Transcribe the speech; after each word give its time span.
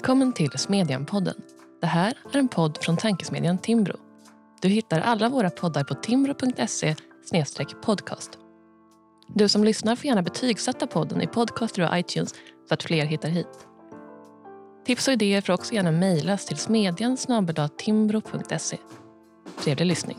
Välkommen 0.00 0.32
till 0.32 0.50
Smedjan-podden. 0.50 1.34
Det 1.80 1.86
här 1.86 2.14
är 2.32 2.38
en 2.38 2.48
podd 2.48 2.78
från 2.80 2.96
tankesmedjan 2.96 3.58
Timbro. 3.58 3.96
Du 4.60 4.68
hittar 4.68 5.00
alla 5.00 5.28
våra 5.28 5.50
poddar 5.50 5.84
på 5.84 5.94
timbro.se 5.94 6.94
podcast. 7.82 8.38
Du 9.28 9.48
som 9.48 9.64
lyssnar 9.64 9.96
får 9.96 10.06
gärna 10.06 10.22
betygsätta 10.22 10.86
podden 10.86 11.22
i 11.22 11.26
Podcaster 11.26 11.88
och 11.88 11.98
iTunes 11.98 12.34
så 12.68 12.74
att 12.74 12.82
fler 12.82 13.04
hittar 13.04 13.28
hit. 13.28 13.66
Tips 14.86 15.08
och 15.08 15.14
idéer 15.14 15.40
får 15.40 15.52
också 15.52 15.74
gärna 15.74 15.90
mejlas 15.90 16.46
till 16.46 16.56
smedjan 16.56 17.16
timbro.se. 17.68 18.76
Trevlig 19.62 19.86
lyssning. 19.86 20.16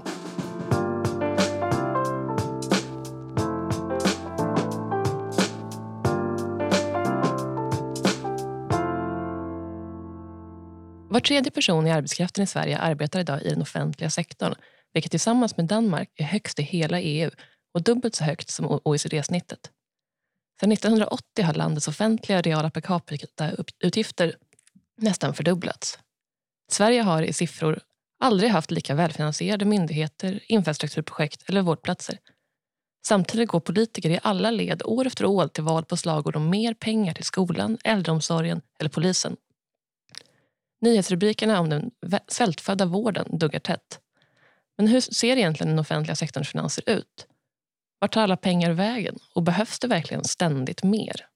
Var 11.12 11.20
tredje 11.20 11.52
person 11.52 11.88
i 11.88 11.92
arbetskraften 11.92 12.44
i 12.44 12.48
Sverige 12.48 12.78
arbetar 12.78 13.20
idag 13.20 13.42
i 13.42 13.50
den 13.50 13.62
offentliga 13.62 14.10
sektorn 14.10 14.56
vilket 14.94 15.12
tillsammans 15.12 15.58
med 15.58 15.66
Danmark 15.66 16.10
är 16.16 16.24
högst 16.24 16.60
i 16.60 16.64
hela 16.64 17.02
EU 17.02 17.30
och 17.74 17.84
dubbelt 17.84 18.16
så 18.16 18.24
högt 18.24 18.50
som 18.50 18.80
OECD-snittet. 18.84 19.72
Sedan 20.60 20.72
1980 20.72 21.46
har 21.46 21.54
landets 21.54 21.88
offentliga 21.88 22.42
reala 22.42 22.70
per 22.70 22.82
capita-utgifter 22.82 24.36
nästan 24.98 25.34
fördubblats. 25.34 26.00
Sverige 26.72 27.02
har 27.02 27.24
i 27.24 27.34
siffror 27.34 27.80
aldrig 28.20 28.50
haft 28.50 28.72
lika 28.72 28.96
välfinansierade 28.96 29.66
myndigheter, 29.66 30.40
infrastrukturprojekt 30.48 31.50
eller 31.50 31.62
vårdplatser. 31.62 32.18
Samtidigt 33.06 33.50
går 33.50 33.60
politiker 33.60 34.10
i 34.10 34.20
alla 34.24 34.52
led 34.52 34.82
år 34.86 35.08
efter 35.08 35.26
år 35.26 35.48
till 35.48 35.64
val 35.64 35.86
på 35.86 35.98
slagord 35.98 36.36
om 36.36 36.50
mer 36.50 36.74
pengar 36.74 37.14
till 37.14 37.26
skolan, 37.26 37.78
äldreomsorgen 37.84 38.62
eller 38.80 38.90
polisen. 38.90 39.38
Nyhetsrubrikerna 40.82 41.60
om 41.60 41.70
den 41.70 41.92
svältfödda 42.28 42.86
vården 42.86 43.38
duggar 43.38 43.60
tätt. 43.60 44.00
Men 44.78 44.88
hur 44.88 45.02
ser 45.02 45.38
egentligen 45.38 45.70
den 45.70 45.80
offentliga 45.80 46.16
sektorns 46.16 46.50
finanser 46.50 46.84
ut? 46.90 47.28
Vart 48.00 48.14
tar 48.14 48.22
alla 48.22 48.38
pengar 48.38 48.72
vägen? 48.72 49.18
Och 49.36 49.44
behövs 49.44 49.80
det 49.80 49.88
verkligen 49.88 50.24
ständigt 50.24 50.84
mer? 50.84 51.28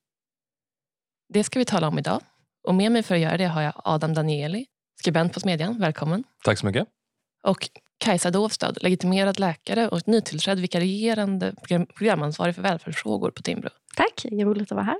Det 1.33 1.43
ska 1.43 1.59
vi 1.59 1.65
tala 1.65 1.87
om 1.87 1.99
idag. 1.99 2.21
Och 2.67 2.75
med 2.75 2.91
mig 2.91 3.03
för 3.03 3.15
att 3.15 3.21
göra 3.21 3.37
det 3.37 3.45
har 3.45 3.61
jag 3.61 3.73
Adam 3.75 4.13
Danieli, 4.13 4.65
skribent 4.99 5.33
på 5.33 5.39
Smedjan. 5.39 5.79
Välkommen. 5.79 6.23
Tack 6.43 6.59
så 6.59 6.65
mycket. 6.65 6.87
Och 7.43 7.69
Kajsa 7.97 8.31
Dovstad, 8.31 8.73
legitimerad 8.81 9.39
läkare 9.39 9.87
och 9.87 10.07
nytillträdd 10.07 10.59
vikarierande 10.59 11.55
programansvarig 11.95 12.55
för 12.55 12.61
välfärdsfrågor 12.61 13.31
på 13.31 13.41
Timbro. 13.41 13.69
Tack, 13.95 14.25
roligt 14.31 14.71
att 14.71 14.75
vara 14.75 14.85
här. 14.85 14.99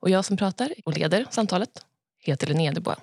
Och 0.00 0.10
jag 0.10 0.24
som 0.24 0.36
pratar 0.36 0.72
och 0.84 0.98
leder 0.98 1.26
samtalet 1.30 1.86
heter 2.18 2.46
Linnea 2.46 2.72
Dubois. 2.72 2.98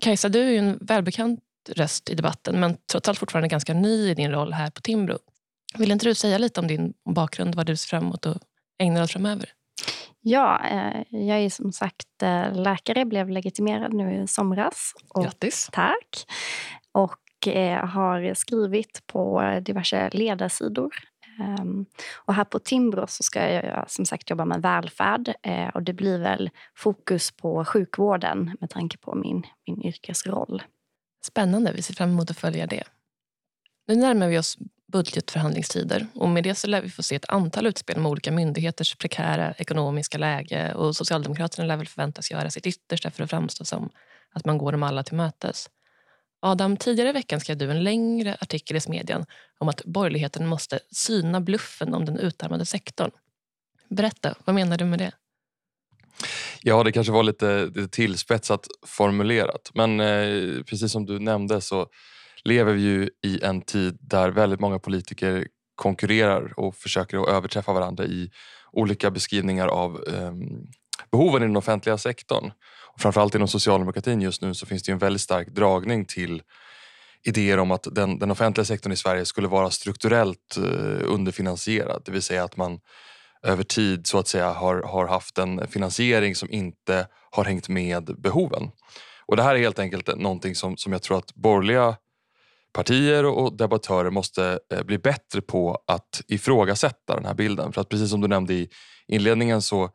Kajsa, 0.00 0.28
du 0.28 0.40
är 0.40 0.50
ju 0.50 0.56
en 0.56 0.78
välbekant 0.80 1.40
röst 1.68 2.10
i 2.10 2.14
debatten 2.14 2.60
men 2.60 2.76
trots 2.92 3.08
allt 3.08 3.18
fortfarande 3.18 3.48
ganska 3.48 3.74
ny 3.74 4.10
i 4.10 4.14
din 4.14 4.30
roll 4.30 4.52
här 4.52 4.70
på 4.70 4.80
Timbro. 4.80 5.18
Vill 5.78 5.90
inte 5.90 6.06
du 6.06 6.14
säga 6.14 6.38
lite 6.38 6.60
om 6.60 6.66
din 6.66 6.92
bakgrund, 7.14 7.54
vad 7.54 7.66
du 7.66 7.76
ser 7.76 7.88
fram 7.88 8.04
emot 8.04 8.26
och 8.26 8.36
ägnar 8.78 9.00
dig 9.00 9.08
framöver? 9.08 9.52
Ja, 10.20 10.60
eh, 10.70 11.02
jag 11.10 11.38
är 11.38 11.50
som 11.50 11.72
sagt 11.72 12.22
eh, 12.22 12.54
läkare, 12.54 13.04
blev 13.04 13.28
legitimerad 13.28 13.94
nu 13.94 14.22
i 14.22 14.26
somras. 14.26 14.92
Och 15.14 15.24
Grattis! 15.24 15.68
Tack! 15.72 16.26
Och 16.92 17.48
eh, 17.48 17.86
har 17.86 18.34
skrivit 18.34 19.06
på 19.06 19.42
diverse 19.62 20.10
ledarsidor. 20.12 20.94
Ehm, 21.40 21.86
och 22.14 22.34
här 22.34 22.44
på 22.44 22.58
Timbro 22.58 23.06
så 23.06 23.22
ska 23.22 23.48
jag 23.48 23.90
som 23.90 24.06
sagt 24.06 24.30
jobba 24.30 24.44
med 24.44 24.62
välfärd 24.62 25.34
eh, 25.42 25.68
och 25.68 25.82
det 25.82 25.92
blir 25.92 26.18
väl 26.18 26.50
fokus 26.74 27.30
på 27.30 27.64
sjukvården 27.64 28.56
med 28.60 28.70
tanke 28.70 28.98
på 28.98 29.14
min, 29.14 29.46
min 29.66 29.82
yrkesroll. 29.82 30.62
Spännande, 31.26 31.72
vi 31.72 31.82
ser 31.82 31.94
fram 31.94 32.10
emot 32.10 32.30
att 32.30 32.38
följa 32.38 32.66
det. 32.66 32.84
Nu 33.86 33.96
närmar 33.96 34.28
vi 34.28 34.38
oss 34.38 34.58
budgetförhandlingstider 34.92 36.06
och 36.14 36.28
med 36.28 36.44
det 36.44 36.54
så 36.54 36.66
lär 36.66 36.82
vi 36.82 36.90
få 36.90 37.02
se 37.02 37.16
ett 37.16 37.30
antal 37.30 37.66
utspel 37.66 38.00
med 38.00 38.10
olika 38.10 38.32
myndigheters 38.32 38.96
prekära 38.96 39.52
ekonomiska 39.52 40.18
läge 40.18 40.74
och 40.74 40.96
Socialdemokraterna 40.96 41.66
lär 41.66 41.76
väl 41.76 41.86
förväntas 41.86 42.30
göra 42.30 42.50
sitt 42.50 42.66
yttersta 42.66 43.10
för 43.10 43.24
att 43.24 43.30
framstå 43.30 43.64
som 43.64 43.90
att 44.32 44.44
man 44.44 44.58
går 44.58 44.72
dem 44.72 44.82
alla 44.82 45.02
till 45.02 45.16
mötes. 45.16 45.70
Adam, 46.40 46.76
tidigare 46.76 47.08
i 47.08 47.12
veckan 47.12 47.40
skrev 47.40 47.56
du 47.58 47.70
en 47.70 47.84
längre 47.84 48.36
artikel 48.40 48.76
i 48.76 48.80
Smedjan 48.80 49.26
om 49.58 49.68
att 49.68 49.84
borgerligheten 49.84 50.46
måste 50.46 50.78
syna 50.90 51.40
bluffen 51.40 51.94
om 51.94 52.04
den 52.04 52.18
utarmade 52.18 52.66
sektorn. 52.66 53.10
Berätta, 53.88 54.34
vad 54.44 54.54
menar 54.54 54.78
du 54.78 54.84
med 54.84 54.98
det? 54.98 55.12
Ja, 56.62 56.84
det 56.84 56.92
kanske 56.92 57.12
var 57.12 57.22
lite, 57.22 57.66
lite 57.66 57.88
tillspetsat 57.88 58.66
formulerat. 58.86 59.70
Men 59.74 60.00
eh, 60.00 60.62
precis 60.62 60.92
som 60.92 61.06
du 61.06 61.18
nämnde 61.18 61.60
så 61.60 61.86
lever 62.44 62.72
vi 62.72 62.82
ju 62.82 63.10
i 63.22 63.42
en 63.42 63.62
tid 63.62 63.98
där 64.00 64.30
väldigt 64.30 64.60
många 64.60 64.78
politiker 64.78 65.46
konkurrerar 65.74 66.52
och 66.56 66.76
försöker 66.76 67.22
att 67.22 67.28
överträffa 67.28 67.72
varandra 67.72 68.04
i 68.04 68.30
olika 68.72 69.10
beskrivningar 69.10 69.68
av 69.68 70.04
eh, 70.08 70.32
behoven 71.10 71.42
i 71.42 71.46
den 71.46 71.56
offentliga 71.56 71.98
sektorn. 71.98 72.52
Framförallt 73.00 73.34
inom 73.34 73.48
socialdemokratin 73.48 74.20
just 74.20 74.42
nu 74.42 74.54
så 74.54 74.66
finns 74.66 74.82
det 74.82 74.92
en 74.92 74.98
väldigt 74.98 75.22
stark 75.22 75.48
dragning 75.48 76.04
till 76.04 76.42
idéer 77.22 77.58
om 77.58 77.70
att 77.70 77.86
den, 77.92 78.18
den 78.18 78.30
offentliga 78.30 78.64
sektorn 78.64 78.92
i 78.92 78.96
Sverige 78.96 79.24
skulle 79.24 79.48
vara 79.48 79.70
strukturellt 79.70 80.56
eh, 80.56 81.12
underfinansierad. 81.12 82.02
Det 82.04 82.12
vill 82.12 82.22
säga 82.22 82.44
att 82.44 82.56
man 82.56 82.80
över 83.42 83.62
tid 83.62 84.06
så 84.06 84.18
att 84.18 84.28
säga 84.28 84.52
har, 84.52 84.82
har 84.82 85.06
haft 85.06 85.38
en 85.38 85.68
finansiering 85.68 86.34
som 86.34 86.50
inte 86.50 87.06
har 87.30 87.44
hängt 87.44 87.68
med 87.68 88.04
behoven. 88.04 88.70
Och 89.26 89.36
det 89.36 89.42
här 89.42 89.54
är 89.54 89.58
helt 89.58 89.78
enkelt 89.78 90.16
någonting 90.16 90.54
som, 90.54 90.76
som 90.76 90.92
jag 90.92 91.02
tror 91.02 91.18
att 91.18 91.34
borgerliga 91.34 91.96
partier 92.72 93.24
och 93.24 93.56
debattörer 93.56 94.10
måste 94.10 94.58
eh, 94.72 94.82
bli 94.82 94.98
bättre 94.98 95.40
på 95.40 95.82
att 95.86 96.22
ifrågasätta 96.28 97.14
den 97.14 97.24
här 97.24 97.34
bilden. 97.34 97.72
För 97.72 97.80
att 97.80 97.88
precis 97.88 98.10
som 98.10 98.20
du 98.20 98.28
nämnde 98.28 98.54
i 98.54 98.68
inledningen 99.08 99.62
så 99.62 99.90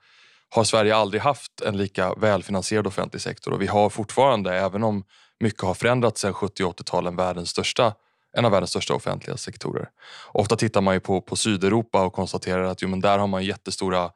har 0.49 0.63
Sverige 0.63 0.95
aldrig 0.95 1.21
haft 1.21 1.61
en 1.61 1.77
lika 1.77 2.13
välfinansierad 2.13 2.87
offentlig 2.87 3.21
sektor 3.21 3.53
och 3.53 3.61
vi 3.61 3.67
har 3.67 3.89
fortfarande, 3.89 4.53
även 4.53 4.83
om 4.83 5.03
mycket 5.39 5.61
har 5.61 5.73
förändrats 5.73 6.21
sedan 6.21 6.33
70 6.33 6.63
och 6.63 6.79
80-talen, 6.79 7.15
världens 7.15 7.49
största 7.49 7.93
en 8.37 8.45
av 8.45 8.51
världens 8.51 8.69
största 8.69 8.93
offentliga 8.93 9.37
sektorer. 9.37 9.89
Ofta 10.31 10.55
tittar 10.55 10.81
man 10.81 10.93
ju 10.93 10.99
på, 10.99 11.21
på 11.21 11.35
Sydeuropa 11.35 12.05
och 12.05 12.13
konstaterar 12.13 12.63
att 12.63 12.81
jo, 12.81 12.89
men 12.89 13.01
där 13.01 13.17
har 13.17 13.27
man 13.27 13.45
jättestora 13.45 14.11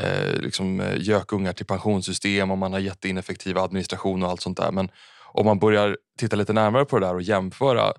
eh, 0.00 0.34
liksom, 0.40 0.80
eh, 0.80 0.94
gökungar 0.98 1.52
till 1.52 1.66
pensionssystem 1.66 2.50
och 2.50 2.58
man 2.58 2.72
har 2.72 2.80
jätteineffektiv 2.80 3.58
administration 3.58 4.22
och 4.22 4.30
allt 4.30 4.40
sånt 4.40 4.56
där. 4.56 4.72
Men 4.72 4.90
om 5.32 5.46
man 5.46 5.58
börjar 5.58 5.96
titta 6.18 6.36
lite 6.36 6.52
närmare 6.52 6.84
på 6.84 6.98
det 6.98 7.06
där 7.06 7.14
och 7.14 7.22
jämföra 7.22 7.92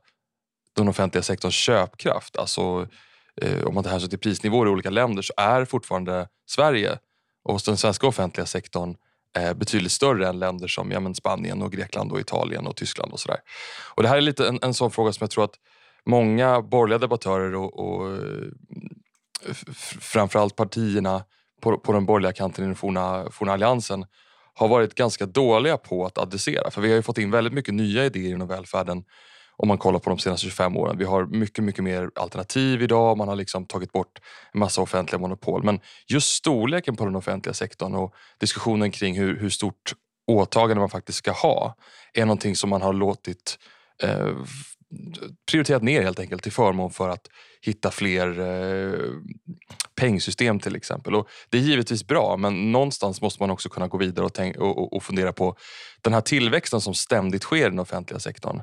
den 0.76 0.88
offentliga 0.88 1.24
sektorns 1.24 1.56
köpkraft, 1.56 2.38
alltså 2.38 2.88
eh, 3.42 3.64
om 3.64 3.74
man 3.74 3.84
tar 3.84 3.92
hänsyn 3.92 4.10
till 4.10 4.20
prisnivåer 4.20 4.68
i 4.68 4.70
olika 4.70 4.90
länder 4.90 5.22
så 5.22 5.34
är 5.38 5.66
fortfarande 5.66 6.28
Sverige 6.50 6.98
och 7.44 7.62
den 7.66 7.78
svenska 7.78 8.08
offentliga 8.08 8.46
sektorn 8.46 8.96
eh, 9.38 9.54
betydligt 9.54 9.92
större 9.92 10.28
än 10.28 10.40
länder 10.40 10.68
som 10.68 10.92
ja, 10.92 11.00
men 11.00 11.16
Spanien, 11.16 11.62
och 11.62 11.72
Grekland, 11.72 12.12
och 12.12 12.20
Italien 12.20 12.68
och 12.68 12.76
Tyskland. 12.76 13.14
och 13.14 13.20
så 13.20 13.28
där. 13.28 13.40
Och 13.96 14.04
Det 14.04 14.10
här 14.10 14.18
är 14.18 14.22
lite 14.22 14.48
en, 14.48 14.60
en 14.62 14.74
sån 14.74 14.92
fråga 14.92 15.14
som 15.14 15.24
jag 15.24 15.32
tror 15.32 15.44
att 15.44 15.56
många 16.06 16.62
borgerliga 16.62 17.00
debattörer 17.00 17.56
och, 17.56 17.80
och 17.80 18.14
eh, 18.14 19.54
framförallt 20.00 20.56
partierna 20.56 21.24
på, 21.62 21.78
på 21.78 21.94
den 21.94 22.06
borgerliga 22.06 22.34
kanten 22.34 22.64
i 22.64 22.68
den 22.68 22.76
forna, 22.76 23.26
forna 23.32 23.54
alliansen 23.54 24.06
har 24.54 24.68
varit 24.68 24.96
ganska 24.96 25.26
dåliga 25.26 25.78
på 25.78 26.06
att 26.06 26.18
adressera. 26.18 26.72
För 26.72 26.82
vi 26.82 26.90
har 26.90 26.96
ju 26.96 27.02
fått 27.02 27.18
in 27.18 27.32
väldigt 27.32 27.54
mycket 27.54 27.74
nya 27.74 28.06
idéer 28.06 28.32
inom 28.32 28.48
välfärden 28.48 29.04
om 29.62 29.68
man 29.68 29.78
kollar 29.78 30.00
på 30.00 30.10
de 30.10 30.20
senaste 30.20 30.46
25 30.46 30.78
åren. 30.78 30.98
Vi 30.98 31.06
har 31.06 31.26
mycket, 31.26 31.64
mycket 31.64 31.84
mer 31.84 32.10
alternativ 32.16 32.82
idag. 32.82 33.18
Man 33.18 33.28
har 33.28 33.36
liksom 33.36 33.66
tagit 33.66 33.92
bort 33.92 34.20
en 34.54 34.60
massa 34.60 34.82
offentliga 34.82 35.20
monopol. 35.20 35.64
Men 35.64 35.80
just 36.08 36.36
storleken 36.36 36.96
på 36.96 37.06
den 37.06 37.16
offentliga 37.16 37.54
sektorn 37.54 37.96
och 37.96 38.14
diskussionen 38.40 38.92
kring 38.92 39.18
hur, 39.18 39.40
hur 39.40 39.50
stort 39.50 39.94
åtagande 40.28 40.80
man 40.80 40.90
faktiskt 40.90 41.18
ska 41.18 41.32
ha 41.32 41.76
är 42.14 42.26
någonting 42.26 42.56
som 42.56 42.70
man 42.70 42.82
har 42.82 42.94
låtit 42.94 43.60
eh, 44.04 44.30
prioriterat 45.52 45.84
ner 45.84 46.02
helt 46.02 46.20
enkelt 46.20 46.44
till 46.44 46.52
förmån 46.52 46.92
för 46.92 47.10
att 47.10 47.28
hitta 47.62 47.92
fler 47.92 48.40
eh, 48.40 49.00
pengsystem 49.96 50.60
till 50.60 50.76
exempel. 50.76 51.16
Och 51.16 51.28
det 51.50 51.58
är 51.58 51.62
givetvis 51.62 52.08
bra 52.08 52.38
men 52.38 52.72
någonstans 52.72 53.22
måste 53.22 53.44
man 53.44 53.52
också 53.52 53.70
kunna 53.70 53.88
gå 53.88 53.98
vidare 53.98 54.26
och, 54.26 54.34
tänk, 54.34 54.58
och, 54.58 54.94
och 54.94 55.04
fundera 55.04 55.34
på 55.34 55.56
den 56.02 56.14
här 56.14 56.22
tillväxten 56.22 56.82
som 56.82 56.94
ständigt 56.94 57.44
sker 57.44 57.68
i 57.68 57.70
den 57.70 57.80
offentliga 57.80 58.20
sektorn. 58.20 58.62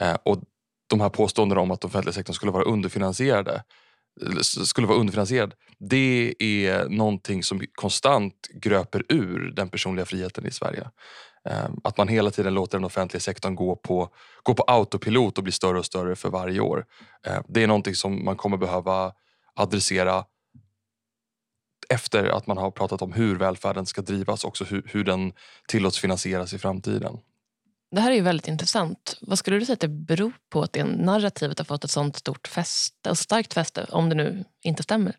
Eh, 0.00 0.16
och 0.24 0.38
de 0.86 1.00
här 1.00 1.08
påståendena 1.08 1.60
om 1.60 1.70
att 1.70 1.84
offentliga 1.84 2.12
sektorn 2.12 2.34
skulle 2.34 2.52
vara 2.52 2.64
underfinansierade 2.64 3.62
skulle 4.42 4.86
vara 4.86 4.98
underfinansierad. 4.98 5.54
Det 5.78 6.34
är 6.38 6.88
någonting 6.88 7.42
som 7.42 7.60
konstant 7.74 8.48
gröper 8.54 9.02
ur 9.08 9.52
den 9.56 9.68
personliga 9.68 10.06
friheten 10.06 10.46
i 10.46 10.50
Sverige. 10.50 10.90
Ehm, 11.44 11.80
att 11.84 11.98
man 11.98 12.08
hela 12.08 12.30
tiden 12.30 12.54
låter 12.54 12.78
den 12.78 12.84
offentliga 12.84 13.20
sektorn 13.20 13.54
gå 13.54 13.76
på, 13.76 14.08
gå 14.42 14.54
på 14.54 14.62
autopilot 14.62 15.38
och 15.38 15.44
bli 15.44 15.52
större 15.52 15.78
och 15.78 15.86
större 15.86 16.16
för 16.16 16.30
varje 16.30 16.60
år. 16.60 16.84
Ehm, 17.26 17.42
det 17.48 17.62
är 17.62 17.66
någonting 17.66 17.94
som 17.94 18.24
man 18.24 18.36
kommer 18.36 18.56
behöva 18.56 19.12
adressera 19.54 20.24
efter 21.88 22.24
att 22.24 22.46
man 22.46 22.58
har 22.58 22.70
pratat 22.70 23.02
om 23.02 23.12
hur 23.12 23.36
välfärden 23.36 23.86
ska 23.86 24.02
drivas, 24.02 24.44
också 24.44 24.64
hur, 24.64 24.82
hur 24.86 25.04
den 25.04 25.32
tillåts 25.68 25.98
finansieras 25.98 26.52
i 26.52 26.58
framtiden. 26.58 27.18
Det 27.90 28.00
här 28.00 28.10
är 28.10 28.14
ju 28.14 28.20
väldigt 28.20 28.48
intressant. 28.48 29.18
Vad 29.20 29.38
skulle 29.38 29.58
du 29.58 29.64
säga 29.64 29.74
att 29.74 29.80
det 29.80 29.88
beror 29.88 30.32
på 30.50 30.62
att 30.62 30.72
det 30.72 30.84
narrativet 30.84 31.58
har 31.58 31.64
fått 31.64 31.84
ett 31.84 31.90
sånt 31.90 32.16
stort 32.16 32.48
fäste 32.48 33.10
och 33.10 33.18
starkt 33.18 33.54
fäste, 33.54 33.86
om 33.90 34.08
det 34.08 34.14
nu 34.14 34.44
inte 34.62 34.82
stämmer? 34.82 35.16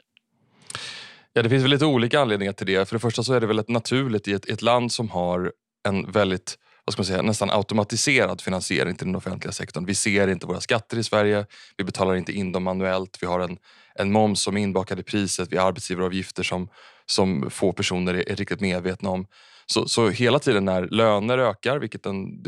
Ja, 1.33 1.43
det 1.43 1.49
finns 1.49 1.63
väl 1.63 1.71
lite 1.71 1.85
olika 1.85 2.19
anledningar 2.19 2.53
till 2.53 2.67
det. 2.67 2.89
För 2.89 2.95
det 2.95 2.99
första 2.99 3.23
så 3.23 3.33
är 3.33 3.41
det 3.41 3.47
väl 3.47 3.59
ett 3.59 3.69
naturligt 3.69 4.27
i 4.27 4.33
ett, 4.33 4.49
ett 4.49 4.61
land 4.61 4.91
som 4.91 5.09
har 5.09 5.53
en 5.87 6.11
väldigt 6.11 6.57
vad 6.85 6.93
ska 6.93 6.99
man 6.99 7.05
säga, 7.05 7.21
nästan 7.21 7.49
automatiserad 7.49 8.41
finansiering 8.41 8.95
till 8.95 9.07
den 9.07 9.15
offentliga 9.15 9.51
sektorn. 9.51 9.85
Vi 9.85 9.95
ser 9.95 10.27
inte 10.27 10.45
våra 10.47 10.61
skatter 10.61 10.97
i 10.97 11.03
Sverige, 11.03 11.45
vi 11.77 11.83
betalar 11.83 12.15
inte 12.15 12.31
in 12.31 12.51
dem 12.51 12.63
manuellt. 12.63 13.17
Vi 13.21 13.27
har 13.27 13.39
en, 13.39 13.57
en 13.95 14.11
moms 14.11 14.41
som 14.41 14.57
är 14.57 14.61
inbakad 14.61 14.99
i 14.99 15.03
priset, 15.03 15.51
vi 15.51 15.57
har 15.57 15.67
arbetsgivaravgifter 15.67 16.43
som, 16.43 16.69
som 17.05 17.49
få 17.49 17.73
personer 17.73 18.13
är, 18.13 18.29
är 18.31 18.35
riktigt 18.35 18.59
medvetna 18.59 19.09
om. 19.09 19.27
Så, 19.73 19.87
så 19.87 20.09
hela 20.09 20.39
tiden 20.39 20.65
när 20.65 20.87
löner 20.87 21.37
ökar, 21.37 21.79
vilket 21.79 22.05
en, 22.05 22.43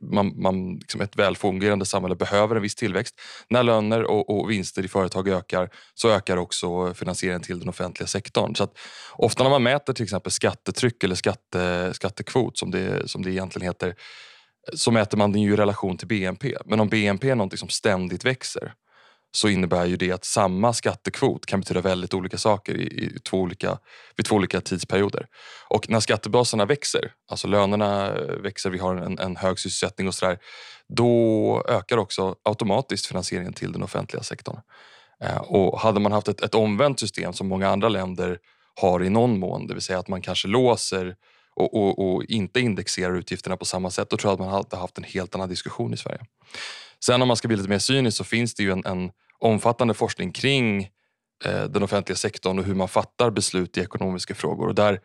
man, 0.00 0.42
man, 0.42 0.74
liksom 0.74 1.00
ett 1.00 1.16
välfungerande 1.16 1.86
samhälle 1.86 2.16
behöver 2.16 2.56
en 2.56 2.62
viss 2.62 2.74
tillväxt. 2.74 3.20
När 3.50 3.62
löner 3.62 4.02
och, 4.02 4.30
och, 4.30 4.50
vinster 4.50 4.84
i 4.84 4.88
företag 4.88 5.28
ökar 5.28 5.70
så 5.94 6.10
ökar 6.10 6.36
också 6.36 6.94
finansieringen 6.94 7.42
till 7.42 7.58
den 7.58 7.68
offentliga 7.68 8.06
sektorn. 8.06 8.54
Så 8.54 8.64
att 8.64 8.78
ofta 9.12 9.42
när 9.42 9.50
man 9.50 9.62
mäter 9.62 9.92
till 9.92 10.04
exempel 10.04 10.32
skattetryck 10.32 11.04
eller 11.04 11.14
skatte, 11.14 11.90
skattekvot 11.94 12.58
som 12.58 12.70
det, 12.70 13.10
som 13.10 13.22
det 13.22 13.30
egentligen 13.30 13.66
heter 13.66 13.94
så 14.72 14.90
mäter 14.90 15.18
man 15.18 15.32
den 15.32 15.42
ju 15.42 15.52
i 15.52 15.56
relation 15.56 15.96
till 15.96 16.08
BNP. 16.08 16.56
Men 16.64 16.80
om 16.80 16.88
BNP 16.88 17.30
är 17.30 17.34
något 17.34 17.58
som 17.58 17.68
ständigt 17.68 18.24
växer 18.24 18.72
så 19.32 19.48
innebär 19.48 19.86
ju 19.86 19.96
det 19.96 20.12
att 20.12 20.24
samma 20.24 20.72
skattekvot 20.72 21.46
kan 21.46 21.60
betyda 21.60 21.80
väldigt 21.80 22.14
olika 22.14 22.38
saker 22.38 22.74
i, 22.74 22.82
i 22.82 23.18
två 23.18 23.38
olika, 23.38 23.78
vid 24.16 24.26
två 24.26 24.36
olika 24.36 24.60
tidsperioder. 24.60 25.26
Och 25.68 25.90
när 25.90 26.00
skattebaserna 26.00 26.64
växer, 26.64 27.12
alltså 27.30 27.48
lönerna 27.48 28.12
växer, 28.42 28.70
vi 28.70 28.78
har 28.78 28.96
en, 28.96 29.18
en 29.18 29.36
hög 29.36 29.58
sysselsättning 29.58 30.08
och 30.08 30.14
sådär, 30.14 30.38
då 30.88 31.64
ökar 31.68 31.96
också 31.96 32.36
automatiskt 32.44 33.06
finansieringen 33.06 33.52
till 33.52 33.72
den 33.72 33.82
offentliga 33.82 34.22
sektorn. 34.22 34.60
Eh, 35.24 35.36
och 35.36 35.80
hade 35.80 36.00
man 36.00 36.12
haft 36.12 36.28
ett, 36.28 36.40
ett 36.40 36.54
omvänt 36.54 37.00
system 37.00 37.32
som 37.32 37.48
många 37.48 37.68
andra 37.68 37.88
länder 37.88 38.38
har 38.80 39.04
i 39.04 39.10
någon 39.10 39.38
mån, 39.38 39.66
det 39.66 39.74
vill 39.74 39.82
säga 39.82 39.98
att 39.98 40.08
man 40.08 40.22
kanske 40.22 40.48
låser 40.48 41.16
och, 41.54 41.74
och, 41.74 42.14
och, 42.14 42.24
inte 42.24 42.60
indexerar 42.60 43.14
utgifterna 43.14 43.56
på 43.56 43.64
samma 43.64 43.90
sätt, 43.90 44.10
då 44.10 44.16
tror 44.16 44.30
jag 44.30 44.34
att 44.34 44.40
man 44.40 44.48
hade 44.48 44.76
haft 44.76 44.98
en 44.98 45.04
helt 45.04 45.34
annan 45.34 45.48
diskussion 45.48 45.94
i 45.94 45.96
Sverige. 45.96 46.20
Sen 47.04 47.22
om 47.22 47.28
man 47.28 47.36
ska 47.36 47.48
bli 47.48 47.56
lite 47.56 47.68
mer 47.68 47.78
cynisk 47.78 48.16
så 48.16 48.24
finns 48.24 48.54
det 48.54 48.62
ju 48.62 48.72
en, 48.72 48.86
en 48.86 49.10
omfattande 49.38 49.94
forskning 49.94 50.32
kring 50.32 50.82
eh, 51.44 51.64
den 51.64 51.82
offentliga 51.82 52.16
sektorn 52.16 52.58
och 52.58 52.64
hur 52.64 52.74
man 52.74 52.88
fattar 52.88 53.30
beslut 53.30 53.78
i 53.78 53.80
ekonomiska 53.80 54.34
frågor. 54.34 54.68
Och 54.68 54.74
där, 54.74 55.00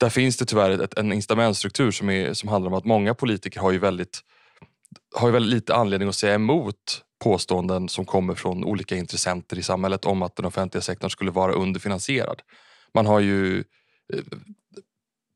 där 0.00 0.10
finns 0.10 0.36
det 0.36 0.44
tyvärr 0.44 0.70
ett, 0.82 0.98
en 0.98 1.12
incitamentstruktur 1.12 1.90
som, 1.90 2.10
är, 2.10 2.32
som 2.32 2.48
handlar 2.48 2.70
om 2.70 2.78
att 2.78 2.84
många 2.84 3.14
politiker 3.14 3.60
har 3.60 3.72
ju 3.72 3.78
väldigt, 3.78 4.20
har 5.14 5.28
ju 5.28 5.32
väldigt 5.32 5.54
lite 5.54 5.74
anledning 5.74 6.08
att 6.08 6.14
säga 6.14 6.34
emot 6.34 7.02
påståenden 7.24 7.88
som 7.88 8.04
kommer 8.04 8.34
från 8.34 8.64
olika 8.64 8.96
intressenter 8.96 9.58
i 9.58 9.62
samhället 9.62 10.04
om 10.04 10.22
att 10.22 10.36
den 10.36 10.46
offentliga 10.46 10.82
sektorn 10.82 11.10
skulle 11.10 11.30
vara 11.30 11.52
underfinansierad. 11.52 12.42
Man 12.94 13.06
har 13.06 13.20
ju 13.20 13.58
eh, 14.12 14.24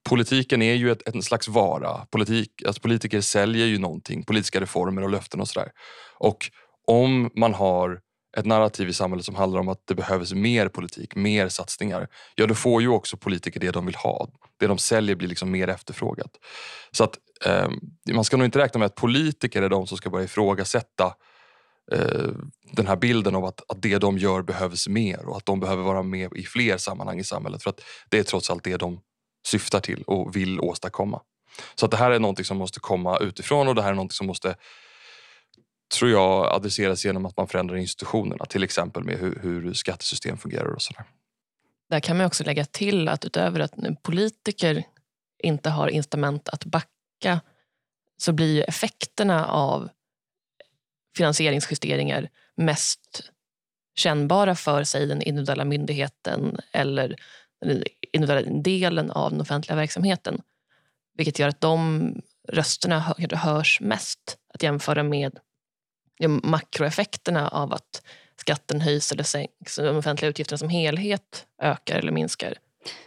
Politiken 0.09 0.63
är 0.63 0.75
ju 0.75 0.91
ett, 0.91 1.15
en 1.15 1.23
slags 1.23 1.49
vara. 1.49 2.07
Politik, 2.11 2.63
alltså 2.67 2.83
politiker 2.83 3.21
säljer 3.21 3.67
ju 3.67 3.79
någonting, 3.79 4.25
politiska 4.25 4.61
reformer 4.61 5.03
och 5.03 5.11
löften 5.11 5.41
och 5.41 5.49
sådär. 5.49 5.71
Och 6.19 6.51
om 6.87 7.31
man 7.35 7.55
har 7.55 8.01
ett 8.37 8.47
narrativ 8.47 8.89
i 8.89 8.93
samhället 8.93 9.25
som 9.25 9.35
handlar 9.35 9.61
om 9.61 9.69
att 9.69 9.87
det 9.87 9.95
behövs 9.95 10.33
mer 10.33 10.69
politik, 10.69 11.15
mer 11.15 11.49
satsningar. 11.49 12.09
Ja, 12.35 12.47
då 12.47 12.55
får 12.55 12.83
ju 12.83 12.89
också 12.89 13.17
politiker 13.17 13.61
det 13.61 13.71
de 13.71 13.87
vill 13.87 13.95
ha. 13.95 14.29
Det 14.61 14.67
de 14.67 14.79
säljer 14.79 15.17
blir 15.17 15.29
liksom 15.29 15.51
mer 15.51 15.69
efterfrågat. 15.69 16.31
Så 16.91 17.05
att 17.05 17.19
eh, 17.45 17.69
man 18.13 18.25
ska 18.25 18.37
nog 18.37 18.45
inte 18.45 18.59
räkna 18.59 18.79
med 18.79 18.87
att 18.87 18.95
politiker 18.95 19.63
är 19.63 19.69
de 19.69 19.87
som 19.87 19.99
ska 19.99 20.11
börja 20.11 20.25
ifrågasätta 20.25 21.15
eh, 21.93 22.29
den 22.73 22.87
här 22.87 22.97
bilden 22.97 23.35
av 23.35 23.45
att, 23.45 23.71
att 23.71 23.83
det 23.83 23.99
de 23.99 24.19
gör 24.19 24.43
behövs 24.43 24.89
mer 24.89 25.29
och 25.29 25.37
att 25.37 25.47
de 25.47 25.61
behöver 25.61 25.83
vara 25.83 26.03
med 26.03 26.33
i 26.37 26.43
fler 26.43 26.77
sammanhang 26.77 27.19
i 27.19 27.25
samhället. 27.25 27.63
För 27.63 27.71
att 27.71 27.81
det 28.09 28.19
är 28.19 28.23
trots 28.23 28.51
allt 28.51 28.65
det 28.65 28.77
de 28.77 29.01
syftar 29.47 29.81
till 29.81 30.03
och 30.03 30.37
vill 30.37 30.61
åstadkomma. 30.61 31.21
Så 31.75 31.85
att 31.85 31.91
det 31.91 31.97
här 31.97 32.11
är 32.11 32.19
någonting 32.19 32.45
som 32.45 32.57
måste 32.57 32.81
komma 32.81 33.19
utifrån 33.19 33.69
och 33.69 33.75
det 33.75 33.83
här 33.83 33.91
är 33.91 33.95
någonting 33.95 34.15
som 34.15 34.27
måste 34.27 34.57
tror 35.99 36.11
jag 36.11 36.47
adresseras 36.47 37.05
genom 37.05 37.27
att 37.27 37.37
man 37.37 37.49
förändrar 37.49 37.77
institutionerna. 37.77 38.45
Till 38.45 38.63
exempel 38.63 39.05
med 39.05 39.19
hur, 39.19 39.39
hur 39.43 39.75
skattesystem 39.75 40.39
fungerar 40.39 40.75
och 40.75 40.83
sådär. 40.83 41.05
Där 41.91 42.01
kan 42.01 42.17
man 42.17 42.27
också 42.27 42.45
lägga 42.45 42.65
till 42.65 43.09
att 43.09 43.25
utöver 43.25 43.61
att 43.61 44.03
politiker 44.03 44.85
inte 45.39 45.71
har 45.71 45.89
incitament 45.89 46.49
att 46.49 46.65
backa 46.65 47.41
så 48.17 48.33
blir 48.33 48.69
effekterna 48.69 49.47
av 49.47 49.89
finansieringsjusteringar 51.17 52.29
mest 52.57 53.31
kännbara 53.97 54.55
för 54.55 54.85
sig 54.85 55.07
den 55.07 55.23
individuella 55.23 55.65
myndigheten 55.65 56.61
eller 56.73 57.17
den 57.61 57.83
individuella 58.13 58.61
delen 58.63 59.11
av 59.11 59.31
den 59.31 59.41
offentliga 59.41 59.77
verksamheten. 59.77 60.43
Vilket 61.15 61.39
gör 61.39 61.49
att 61.49 61.61
de 61.61 62.15
rösterna 62.49 63.15
hörs 63.33 63.81
mest 63.81 64.39
att 64.55 64.63
jämföra 64.63 65.03
med 65.03 65.39
makroeffekterna 66.43 67.49
av 67.49 67.73
att 67.73 68.03
skatten 68.37 68.81
höjs 68.81 69.13
eller 69.13 69.23
sänks, 69.23 69.77
de 69.77 69.97
offentliga 69.97 70.31
utgifterna 70.31 70.59
som 70.59 70.69
helhet 70.69 71.47
ökar 71.63 71.99
eller 71.99 72.13
minskar. 72.13 72.55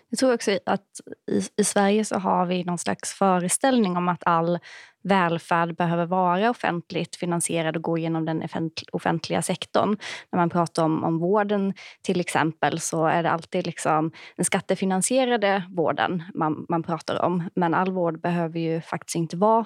Jag 0.09 0.19
tror 0.19 0.33
också 0.33 0.59
att 0.65 1.01
i, 1.31 1.62
i, 1.62 1.63
Sverige 1.63 2.06
så 2.06 2.15
har 2.15 2.45
vi 2.45 2.63
någon 2.63 2.77
slags 2.77 3.13
föreställning 3.13 3.97
om 3.97 4.09
att 4.09 4.24
all 4.25 4.59
välfärd 5.03 5.75
behöver 5.75 6.06
vara 6.06 6.50
offentligt 6.50 7.15
finansierad 7.15 7.75
och 7.75 7.83
gå 7.83 7.98
genom 7.98 8.25
den 8.25 8.44
offentliga 8.92 9.42
sektorn. 9.42 9.98
När 10.31 10.39
man 10.39 10.50
pratar 10.50 10.83
om, 10.83 11.03
om 11.03 11.19
vården 11.19 11.74
till 12.01 12.19
exempel 12.19 12.80
så 12.80 13.06
är 13.06 13.24
det 13.24 13.31
alltid 13.31 13.65
liksom 13.65 14.12
den 14.36 14.45
skattefinansierade 14.45 15.63
vården 15.69 16.24
man, 16.33 16.65
man 16.69 16.83
pratar 16.83 17.21
om. 17.21 17.50
Men 17.56 17.74
all 17.74 17.92
vård 17.92 18.21
behöver 18.21 18.59
ju 18.59 18.81
faktiskt 18.81 19.15
inte 19.15 19.38
vara 19.38 19.65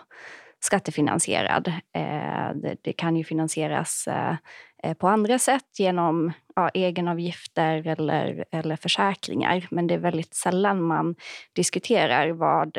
skattefinansierad. 0.66 1.68
Eh, 1.94 2.74
det, 2.81 2.94
kan 2.94 3.16
ju 3.16 3.24
finansieras 3.24 4.07
eh, 4.07 4.36
eh, 4.83 4.94
på 4.94 5.07
andra 5.07 5.40
sätt 5.40 5.80
genom 5.80 6.33
ja, 6.56 6.69
egenavgifter 6.69 7.88
eller, 7.88 8.45
eller 8.52 8.76
försäkringar. 8.76 9.68
Men 9.71 9.88
det 9.88 9.94
är 9.94 10.00
väldigt 10.00 10.33
sällan 10.33 10.81
man 10.81 11.16
diskuterar 11.54 12.30
vad 12.30 12.78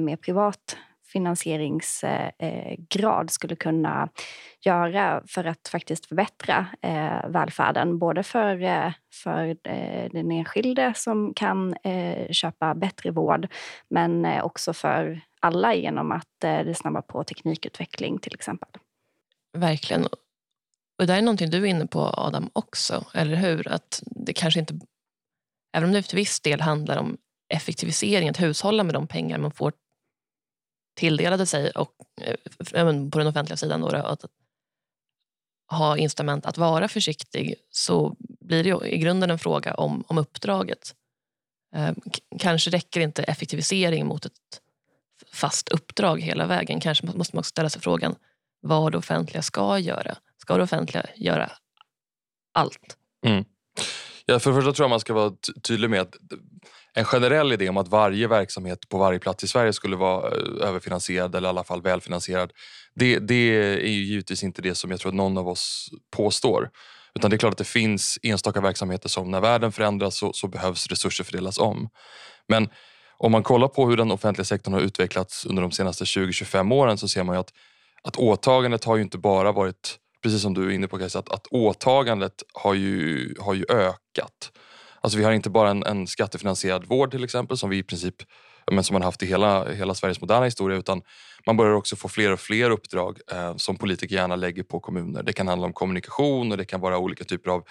mer 0.00 0.16
privat 0.16 0.76
finansieringsgrad 1.12 3.30
skulle 3.30 3.56
kunna 3.56 4.08
göra 4.64 5.22
för 5.26 5.44
att 5.44 5.68
faktiskt 5.68 6.06
förbättra 6.06 6.66
eh, 6.82 7.28
välfärden. 7.28 7.98
Både 7.98 8.22
för, 8.22 8.62
eh, 8.62 8.92
för 9.12 9.48
eh, 9.48 10.10
den 10.12 10.30
enskilde 10.30 10.92
som 10.96 11.34
kan 11.34 11.74
köpa 12.30 12.74
bättre 12.74 13.10
vård 13.10 13.48
men 13.88 14.42
också 14.42 14.72
för 14.72 15.20
alla 15.40 15.74
genom 15.74 16.12
att 16.12 16.28
det 16.40 16.76
snabbar 16.76 17.02
på 17.02 17.24
teknikutveckling 17.24 18.18
till 18.18 18.34
exempel. 18.34 18.68
Verkligen. 19.58 20.06
Och 21.00 21.06
det 21.06 21.14
är 21.14 21.22
någonting 21.22 21.50
du 21.50 21.62
är 21.62 21.66
inne 21.66 21.86
på 21.86 22.00
Adam 22.00 22.50
också, 22.52 23.04
eller 23.14 23.36
hur? 23.36 23.68
Att 23.68 24.02
det 24.06 24.32
kanske 24.32 24.60
inte, 24.60 24.74
även 25.76 25.88
om 25.88 25.92
det 25.92 26.02
till 26.02 26.16
viss 26.16 26.40
del 26.40 26.60
handlar 26.60 26.96
om 26.96 27.16
effektivisering, 27.54 28.28
att 28.28 28.40
hushålla 28.40 28.84
med 28.84 28.94
de 28.94 29.06
pengar 29.06 29.38
man 29.38 29.52
får 29.52 29.72
tilldelade 30.94 31.46
sig 31.46 31.70
och, 31.70 31.94
eh, 32.20 33.10
på 33.10 33.18
den 33.18 33.26
offentliga 33.26 33.56
sidan. 33.56 33.80
Då, 33.80 33.88
att 33.88 34.24
ha 35.70 35.96
incitament 35.96 36.46
att 36.46 36.58
vara 36.58 36.88
försiktig 36.88 37.54
så 37.70 38.16
blir 38.40 38.64
det 38.64 38.88
i 38.88 38.98
grunden 38.98 39.30
en 39.30 39.38
fråga 39.38 39.74
om, 39.74 40.04
om 40.06 40.18
uppdraget. 40.18 40.94
Ehm, 41.74 41.94
kanske 42.38 42.70
räcker 42.70 43.00
inte 43.00 43.22
effektivisering 43.22 44.06
mot 44.06 44.26
ett 44.26 44.32
fast 45.32 45.68
uppdrag 45.68 46.20
hela 46.20 46.46
vägen. 46.46 46.80
Kanske 46.80 47.06
måste 47.06 47.36
man 47.36 47.40
också 47.40 47.50
ställa 47.50 47.70
sig 47.70 47.82
frågan 47.82 48.14
vad 48.60 48.92
det 48.92 48.98
offentliga 48.98 49.42
ska 49.42 49.78
göra. 49.78 50.16
Ska 50.38 50.56
det 50.56 50.62
offentliga 50.62 51.06
göra 51.16 51.52
allt? 52.52 52.96
Mm. 53.26 53.44
Ja, 54.26 54.38
för 54.38 54.50
det 54.50 54.56
första 54.56 54.72
tror 54.72 54.84
jag 54.84 54.90
man 54.90 55.00
ska 55.00 55.14
vara 55.14 55.32
tydlig 55.62 55.90
med 55.90 56.00
att 56.00 56.14
eh, 56.14 56.38
en 56.94 57.04
generell 57.04 57.52
idé 57.52 57.68
om 57.68 57.76
att 57.76 57.88
varje 57.88 58.28
verksamhet 58.28 58.88
på 58.88 58.98
varje 58.98 59.18
plats 59.18 59.44
i 59.44 59.48
Sverige 59.48 59.72
skulle 59.72 59.96
vara 59.96 60.28
eh, 60.28 60.68
överfinansierad 60.68 61.34
eller 61.34 61.48
i 61.48 61.50
alla 61.50 61.64
fall 61.64 61.82
välfinansierad. 61.82 62.52
Det, 62.94 63.18
det 63.18 63.34
är 63.34 63.88
ju 63.88 64.04
givetvis 64.04 64.42
inte 64.42 64.62
det 64.62 64.74
som 64.74 64.90
jag 64.90 65.00
tror 65.00 65.10
att 65.10 65.16
någon 65.16 65.38
av 65.38 65.48
oss 65.48 65.90
påstår. 66.16 66.70
Utan 67.14 67.30
det 67.30 67.36
är 67.36 67.38
klart 67.38 67.52
att 67.52 67.58
det 67.58 67.64
finns 67.64 68.18
enstaka 68.22 68.60
verksamheter 68.60 69.08
som 69.08 69.30
när 69.30 69.40
världen 69.40 69.72
förändras 69.72 70.16
så, 70.16 70.32
så 70.32 70.48
behövs 70.48 70.86
resurser 70.86 71.24
fördelas 71.24 71.58
om. 71.58 71.88
Men 72.48 72.68
om 73.18 73.32
man 73.32 73.42
kollar 73.42 73.68
på 73.68 73.88
hur 73.88 73.96
den 73.96 74.10
offentliga 74.10 74.44
sektorn 74.44 74.74
har 74.74 74.80
utvecklats 74.80 75.46
under 75.46 75.62
de 75.62 75.72
senaste 75.72 76.04
20-25 76.04 76.74
åren 76.74 76.98
så 76.98 77.08
ser 77.08 77.24
man 77.24 77.36
ju 77.36 77.40
att, 77.40 77.52
att 78.02 78.16
åtagandet 78.16 78.84
har 78.84 78.96
ju 78.96 79.02
inte 79.02 79.18
bara 79.18 79.52
varit, 79.52 79.98
precis 80.22 80.42
som 80.42 80.54
du 80.54 80.66
är 80.66 80.70
inne 80.70 80.88
på 80.88 80.98
Kajsa, 80.98 81.18
att, 81.18 81.32
att 81.32 81.46
åtagandet 81.46 82.42
har 82.52 82.74
ju, 82.74 83.34
har 83.40 83.54
ju 83.54 83.64
ökat. 83.68 84.52
Alltså 85.00 85.18
vi 85.18 85.24
har 85.24 85.32
inte 85.32 85.50
bara 85.50 85.70
en, 85.70 85.82
en 85.86 86.06
skattefinansierad 86.06 86.84
vård 86.84 87.10
till 87.10 87.24
exempel 87.24 87.56
som 87.56 87.70
vi 87.70 87.78
i 87.78 87.82
princip 87.82 88.22
men 88.70 88.84
som 88.84 88.94
man 88.94 89.02
haft 89.02 89.22
i 89.22 89.26
hela, 89.26 89.72
hela 89.72 89.94
Sveriges 89.94 90.20
moderna 90.20 90.44
historia 90.44 90.78
utan 90.78 91.02
man 91.46 91.56
börjar 91.56 91.72
också 91.72 91.96
få 91.96 92.08
fler 92.08 92.32
och 92.32 92.40
fler 92.40 92.70
uppdrag 92.70 93.18
eh, 93.32 93.56
som 93.56 93.76
politiker 93.76 94.14
gärna 94.14 94.36
lägger 94.36 94.62
på 94.62 94.80
kommuner. 94.80 95.22
Det 95.22 95.32
kan 95.32 95.48
handla 95.48 95.66
om 95.66 95.72
kommunikation 95.72 96.52
och 96.52 96.58
det 96.58 96.64
kan 96.64 96.80
vara 96.80 96.98
olika 96.98 97.24
typer 97.24 97.50
av, 97.50 97.64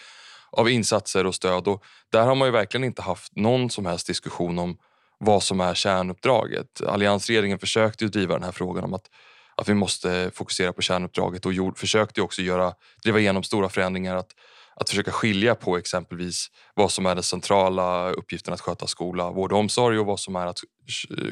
av 0.51 0.69
insatser 0.69 1.25
och 1.25 1.35
stöd. 1.35 1.67
Och 1.67 1.83
där 2.11 2.25
har 2.25 2.35
man 2.35 2.47
ju 2.47 2.51
verkligen 2.51 2.83
inte 2.83 3.01
haft 3.01 3.35
någon 3.35 3.69
som 3.69 3.85
helst 3.85 4.07
diskussion 4.07 4.59
om 4.59 4.77
vad 5.17 5.43
som 5.43 5.61
är 5.61 5.73
kärnuppdraget. 5.73 6.81
Alliansregeringen 6.87 7.59
försökte 7.59 8.03
ju 8.03 8.09
driva 8.09 8.33
den 8.33 8.43
här 8.43 8.51
frågan 8.51 8.83
om 8.83 8.93
att, 8.93 9.09
att 9.55 9.69
vi 9.69 9.73
måste 9.73 10.31
fokusera 10.33 10.73
på 10.73 10.81
kärnuppdraget 10.81 11.45
och 11.45 11.53
gjord, 11.53 11.77
försökte 11.77 12.21
också 12.21 12.41
göra, 12.41 12.73
driva 13.03 13.19
igenom 13.19 13.43
stora 13.43 13.69
förändringar. 13.69 14.15
Att, 14.15 14.35
att 14.79 14.89
försöka 14.89 15.11
skilja 15.11 15.55
på 15.55 15.77
exempelvis 15.77 16.47
vad 16.75 16.91
som 16.91 17.05
är 17.05 17.15
den 17.15 17.23
centrala 17.23 18.11
uppgiften 18.11 18.53
att 18.53 18.61
sköta 18.61 18.87
skola, 18.87 19.31
vård 19.31 19.51
och 19.51 19.59
omsorg 19.59 19.99
och 19.99 20.05
vad 20.05 20.19
som 20.19 20.35
är 20.35 20.47
att 20.47 20.59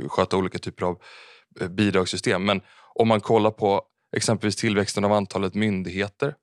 sköta 0.07 0.37
olika 0.37 0.59
typer 0.59 0.85
av 0.85 0.97
eh, 1.61 1.67
bidragssystem. 1.67 2.45
Men 2.45 2.61
om 2.95 3.07
man 3.07 3.21
kollar 3.21 3.51
på 3.51 3.81
exempelvis 4.15 4.55
tillväxten 4.55 5.05
av 5.05 5.11
antalet 5.11 5.53
myndigheter 5.53 6.33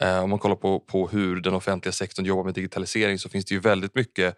eh, 0.00 0.22
om 0.22 0.30
man 0.30 0.38
kollar 0.38 0.56
på, 0.56 0.80
på 0.80 1.08
hur 1.08 1.40
den 1.40 1.54
offentliga 1.54 1.92
sektorn 1.92 2.26
jobbar 2.26 2.44
med 2.44 2.54
digitalisering 2.54 3.18
så 3.18 3.28
finns 3.28 3.44
det 3.44 3.54
ju 3.54 3.60
väldigt 3.60 3.94
mycket 3.94 4.36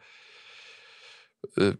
Eh, 1.59 1.73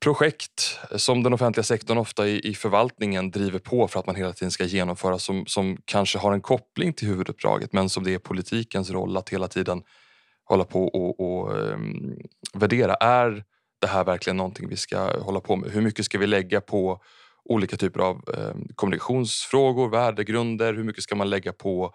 projekt 0.00 0.78
som 0.96 1.22
den 1.22 1.32
offentliga 1.32 1.64
sektorn 1.64 1.98
ofta 1.98 2.28
i, 2.28 2.48
i 2.48 2.54
förvaltningen 2.54 3.30
driver 3.30 3.58
på 3.58 3.88
för 3.88 4.00
att 4.00 4.06
man 4.06 4.14
hela 4.14 4.32
tiden 4.32 4.50
ska 4.50 4.64
genomföra 4.64 5.18
som, 5.18 5.46
som 5.46 5.78
kanske 5.84 6.18
har 6.18 6.32
en 6.32 6.40
koppling 6.40 6.92
till 6.92 7.08
huvuduppdraget 7.08 7.72
men 7.72 7.88
som 7.88 8.04
det 8.04 8.14
är 8.14 8.18
politikens 8.18 8.90
roll 8.90 9.16
att 9.16 9.28
hela 9.28 9.48
tiden 9.48 9.82
hålla 10.44 10.64
på 10.64 10.84
och, 10.84 11.20
och 11.20 11.56
um, 11.56 12.16
värdera. 12.54 12.94
Är 12.94 13.44
det 13.80 13.86
här 13.86 14.04
verkligen 14.04 14.36
någonting 14.36 14.68
vi 14.68 14.76
ska 14.76 15.20
hålla 15.20 15.40
på 15.40 15.56
med? 15.56 15.70
Hur 15.70 15.80
mycket 15.80 16.04
ska 16.04 16.18
vi 16.18 16.26
lägga 16.26 16.60
på 16.60 17.00
olika 17.44 17.76
typer 17.76 18.00
av 18.00 18.22
um, 18.26 18.68
kommunikationsfrågor, 18.74 19.88
värdegrunder? 19.88 20.74
Hur 20.74 20.84
mycket 20.84 21.02
ska 21.02 21.14
man 21.14 21.30
lägga 21.30 21.52
på, 21.52 21.94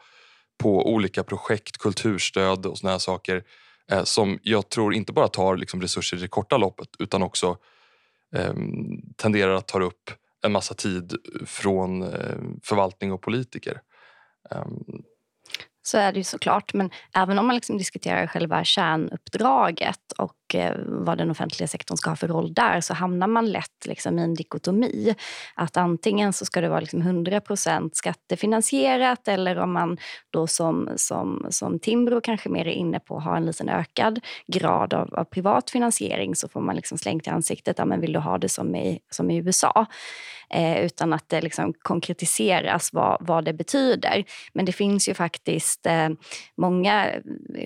på 0.57 0.93
olika 0.93 1.23
projekt, 1.23 1.77
kulturstöd 1.77 2.65
och 2.65 2.77
såna 2.77 2.91
här 2.91 2.99
saker? 2.99 3.43
Eh, 3.91 4.03
som 4.03 4.39
jag 4.43 4.69
tror 4.69 4.93
inte 4.93 5.13
bara 5.13 5.27
tar 5.27 5.57
liksom, 5.57 5.81
resurser 5.81 6.17
i 6.17 6.19
det 6.19 6.27
korta 6.27 6.57
loppet 6.57 6.89
utan 6.99 7.23
också 7.23 7.57
eh, 8.35 8.53
tenderar 9.17 9.53
att 9.53 9.67
ta 9.67 9.81
upp 9.81 10.11
en 10.45 10.51
massa 10.51 10.73
tid 10.73 11.13
från 11.45 12.03
eh, 12.03 12.37
förvaltning 12.63 13.11
och 13.11 13.21
politiker. 13.21 13.81
Ehm. 14.51 15.03
Så 15.81 15.97
är 15.97 16.11
det 16.11 16.17
ju 16.17 16.23
såklart. 16.23 16.73
Men 16.73 16.89
även 17.13 17.39
om 17.39 17.47
man 17.47 17.55
liksom 17.55 17.77
diskuterar 17.77 18.27
själva 18.27 18.63
kärnuppdraget 18.63 20.11
och 20.17 20.33
och 20.49 20.55
eh, 20.55 20.75
vad 20.85 21.17
den 21.17 21.31
offentliga 21.31 21.67
sektorn 21.67 21.97
ska 21.97 22.09
ha 22.09 22.15
för 22.15 22.27
roll 22.27 22.53
där 22.53 22.81
så 22.81 22.93
hamnar 22.93 23.27
man 23.27 23.51
lätt 23.51 23.85
liksom 23.85 24.19
i 24.19 24.21
en 24.21 24.33
dikotomi. 24.33 25.15
Att 25.55 25.77
antingen 25.77 26.33
så 26.33 26.45
ska 26.45 26.61
det 26.61 26.69
vara 26.69 26.79
liksom 26.79 27.01
100% 27.01 27.89
skattefinansierat 27.93 29.27
eller 29.27 29.59
om 29.59 29.73
man 29.73 29.97
då 30.29 30.47
som, 30.47 30.89
som, 30.95 31.45
som 31.49 31.79
Timbro 31.79 32.21
kanske 32.21 32.49
mer 32.49 32.67
är 32.67 32.71
inne 32.71 32.99
på 32.99 33.19
har 33.19 33.35
en 33.35 33.45
liten 33.45 33.69
ökad 33.69 34.19
grad 34.47 34.93
av, 34.93 35.13
av 35.13 35.23
privat 35.23 35.69
finansiering 35.69 36.35
så 36.35 36.47
får 36.47 36.61
man 36.61 36.75
liksom 36.75 36.97
slängt 36.97 37.27
i 37.27 37.29
ansiktet, 37.29 37.77
ja, 37.77 37.85
men 37.85 38.01
vill 38.01 38.13
du 38.13 38.19
ha 38.19 38.37
det 38.37 38.49
som 38.49 38.75
i, 38.75 38.99
som 39.09 39.31
i 39.31 39.37
USA? 39.37 39.87
eh, 40.49 40.85
utan 40.85 41.13
att 41.13 41.29
det 41.29 41.41
liksom 41.41 41.73
konkretiseras 41.81 42.93
vad, 42.93 43.17
vad 43.19 43.45
det 43.45 43.53
betyder. 43.53 44.23
Men 44.53 44.65
det 44.65 44.71
finns 44.71 45.09
ju 45.09 45.13
faktiskt 45.13 45.85
eh, 45.85 46.09
många 46.57 47.11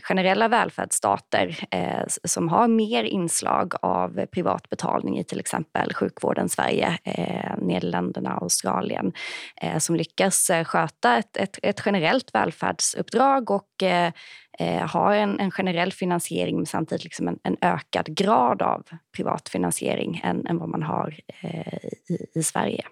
generella 0.04 0.48
välfärdsstater 0.48 1.68
eh, 1.72 2.04
som 2.24 2.50
har 2.50 2.68
mer 2.76 3.04
inslag 3.04 3.74
av 3.82 4.26
privat 4.26 4.70
betalning 4.70 5.20
i 5.20 5.24
till 5.24 5.40
exempel 5.40 5.94
sjukvården 5.94 6.50
Sverige, 6.50 6.98
eh, 7.04 7.58
Nederländerna 7.58 8.36
och 8.36 8.44
Australien 8.44 9.14
eh, 9.62 9.78
som 9.78 9.96
lyckas 9.96 10.50
eh, 10.50 10.64
sköta 10.64 11.18
ett, 11.18 11.38
ett, 11.38 11.60
ett 11.64 11.82
generellt 11.86 12.36
välfärdsuppdrag 12.36 13.52
och 13.52 13.84
eh, 13.84 14.12
eh 14.60 14.88
har 14.88 15.14
en, 15.14 15.40
en, 15.40 15.52
generell 15.52 15.94
finansiering 15.94 16.56
men 16.56 16.66
samtidigt 16.66 17.04
liksom 17.04 17.28
en, 17.28 17.40
en, 17.44 17.58
ökad 17.62 18.16
grad 18.16 18.62
av 18.62 18.84
privat 19.16 19.50
finansiering 19.50 20.22
än, 20.24 20.48
än 20.48 20.58
vad 20.58 20.70
man 20.70 20.84
har 20.84 21.16
eh, 21.42 21.78
i, 22.10 22.26
i, 22.36 22.44
Sverige. 22.44 22.84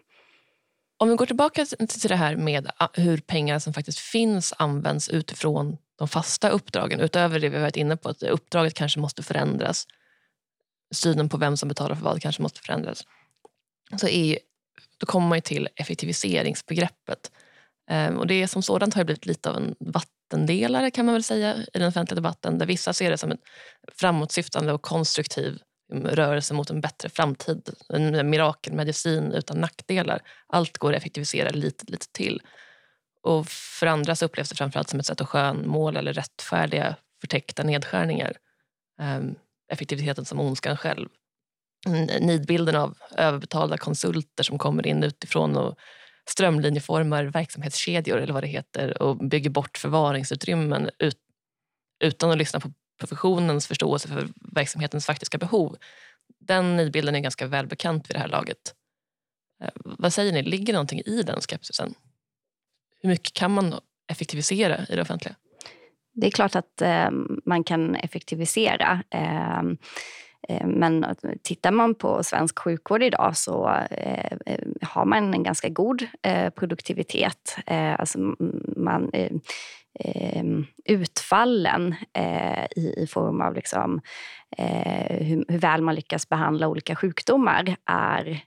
Om 1.02 1.10
vi 1.10 1.16
går 1.16 1.26
tillbaka 1.26 1.66
till 1.66 2.10
det 2.10 2.16
här 2.16 2.36
med 2.36 2.72
hur 2.94 3.18
pengar 3.18 3.60
som 3.60 3.74
faktiskt 3.74 4.00
finns 4.00 4.54
används 4.58 5.10
utifrån 5.10 5.78
de 5.96 6.08
fasta 6.08 6.50
uppdragen 6.50 7.00
utöver 7.00 7.40
det 7.40 7.50
vi 7.50 7.60
varit 7.60 7.76
inne 7.76 7.98
på 7.98 8.10
att 8.10 8.24
uppdraget 8.24 8.74
kanske 8.74 9.00
måste 9.00 9.24
förändras. 9.24 9.88
Synen 10.94 11.30
på 11.30 11.38
vem 11.38 11.58
som 11.58 11.70
betalar 11.70 11.96
för 11.96 12.04
vad 12.04 12.22
kanske 12.22 12.42
måste 12.42 12.62
förändras. 12.62 13.04
Så 13.98 14.08
är, 14.08 14.40
då 14.98 15.06
kommer 15.06 15.28
man 15.28 15.42
till 15.42 15.70
effektiviseringsbegreppet. 15.76 17.32
Ehm, 17.90 18.18
och 18.18 18.28
det 18.28 18.48
som 18.48 18.64
sådant 18.64 18.94
har 18.94 19.04
blivit 19.04 19.26
lite 19.26 19.50
av 19.50 19.58
en 19.58 19.76
vattendelare 19.80 20.92
kan 20.92 21.06
man 21.06 21.14
väl 21.14 21.24
säga 21.24 21.56
i 21.74 21.80
den 21.80 21.88
offentliga 21.88 22.16
debatten 22.16 22.58
där 22.58 22.66
vissa 22.66 22.94
ser 22.94 23.12
det 23.12 23.18
som 23.18 23.32
en 23.32 23.40
framåtsyftande 23.96 24.74
och 24.74 24.82
konstruktiv 24.82 25.60
rörelse 25.92 26.54
mot 26.54 26.70
en 26.70 26.82
bättre 26.82 27.10
framtid. 27.10 27.70
En 27.90 28.30
mirakelmedicin 28.30 29.32
utan 29.32 29.62
nackdelar. 29.62 30.22
Allt 30.48 30.78
går 30.78 30.92
att 30.92 30.98
effektivisera 30.98 31.50
lite, 31.50 31.86
lite 31.92 32.08
till. 32.12 32.42
Och 33.24 33.48
för 33.48 33.88
andra 33.88 34.16
så 34.16 34.26
upplevs 34.26 34.50
det 34.50 34.56
framförallt 34.56 34.90
som 34.90 35.00
ett 35.00 35.06
sätt 35.06 35.22
att 35.22 35.28
skönmåla 35.28 36.00
eller 36.00 36.14
rättfärdiga 36.14 36.96
förtäckta 37.22 37.64
nedskärningar. 37.64 38.34
Ehm, 39.02 39.36
effektiviteten 39.72 40.26
som 40.26 40.40
ondskan 40.40 40.78
själv. 40.78 41.10
Nidbilden 42.20 42.76
av 42.76 42.98
överbetalda 43.18 43.78
konsulter 43.78 44.44
som 44.44 44.58
kommer 44.58 44.88
in 44.88 45.04
utifrån 45.04 45.58
och 45.58 45.76
strömlinjeformar 46.30 47.24
verksamhetskedjor 47.24 48.18
eller 48.18 48.34
vad 48.34 48.44
det 48.44 48.48
heter 48.48 49.02
och 49.02 49.18
bygger 49.18 49.50
bort 49.50 49.78
förvaringsutrymmen 49.78 50.90
ut, 51.00 51.18
utan 52.04 52.32
att 52.32 52.38
lyssna 52.38 52.60
på 52.60 52.72
professionens 53.02 53.68
förståelse 53.68 54.08
för 54.08 54.28
verksamhetens 54.56 55.06
faktiska 55.06 55.38
behov. 55.38 55.78
Den 56.40 56.78
nybilden 56.78 57.16
är 57.16 57.20
ganska 57.20 57.48
välbekant 57.48 58.10
vid 58.10 58.16
det 58.16 58.20
här 58.20 58.28
laget. 58.28 58.76
Eh, 59.64 59.70
vad 59.76 60.14
säger 60.14 60.34
ni, 60.34 60.42
ligger 60.42 60.74
någonting 60.74 61.02
i 61.06 61.24
den 61.24 61.42
skepsisen? 61.42 61.94
Hur 63.02 63.10
mycket 63.10 63.34
kan 63.34 63.52
man 63.52 63.80
effektivisera 64.08 64.86
i 64.90 64.96
det 64.96 65.02
offentliga? 65.02 65.36
Det 66.14 66.28
är 66.28 66.32
klart 66.32 66.56
att 66.56 66.82
eh, 66.82 67.10
man 67.46 67.64
kan 67.64 67.96
effektivisera. 67.96 69.04
Eh, 69.10 69.60
eh 70.50 70.68
men 70.68 71.06
tittar 71.44 71.72
man 71.72 71.96
på 71.96 72.24
svensk 72.24 72.60
sjukvård 72.60 73.04
idag 73.04 73.38
så 73.38 73.70
eh, 73.92 74.38
har 74.82 75.06
man 75.06 75.34
en 75.34 75.44
ganska 75.44 75.70
god 75.70 76.08
produktivitet. 76.56 77.58
Alltså 77.98 78.18
man, 78.78 79.12
Ehm, 80.00 80.66
utfallen 80.86 81.96
eh, 82.14 82.66
i 82.76 83.08
form 83.10 83.42
av 83.42 83.56
liksom, 83.56 84.02
eh, 84.58 85.26
hur 85.26 85.58
väl 85.58 85.82
man 85.82 85.96
lyckas 85.96 86.30
behandla 86.30 86.68
olika 86.68 86.96
sjukdomar 86.96 87.76
är 87.86 88.44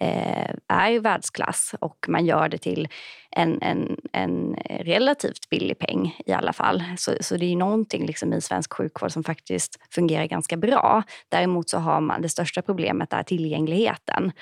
eh, 0.00 0.54
är 0.68 1.00
världsklass 1.00 1.74
och 1.80 2.06
man 2.08 2.26
gör 2.26 2.48
det 2.48 2.58
till 2.58 2.88
en, 3.30 3.62
en, 3.62 3.96
en 4.12 4.54
relativt 4.80 5.48
billig 5.50 5.78
peng 5.78 6.18
i 6.26 6.32
alla 6.32 6.52
fall. 6.52 6.84
Så, 6.96 7.12
så 7.20 7.36
det 7.36 7.52
är 7.52 7.56
någonting 7.56 8.06
liksom 8.06 8.32
i 8.32 8.40
svensk 8.40 8.72
sjukvård 8.72 9.12
som 9.12 9.24
faktiskt 9.24 9.78
fungerar 9.90 10.26
ganska 10.26 10.56
bra. 10.56 11.02
Däremot 11.28 11.70
så 11.70 11.78
har 11.78 12.00
man 12.00 12.22
det 12.22 12.28
största 12.28 12.62
problemet 12.62 13.12
är 13.12 13.22
tillgängligheten. 13.22 14.32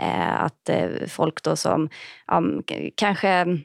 Eh, 0.00 0.42
att 0.42 0.68
eh, 0.68 0.88
folk 1.08 1.42
då 1.42 1.56
som 1.56 1.88
ja, 2.26 2.42
kanske 2.94 3.58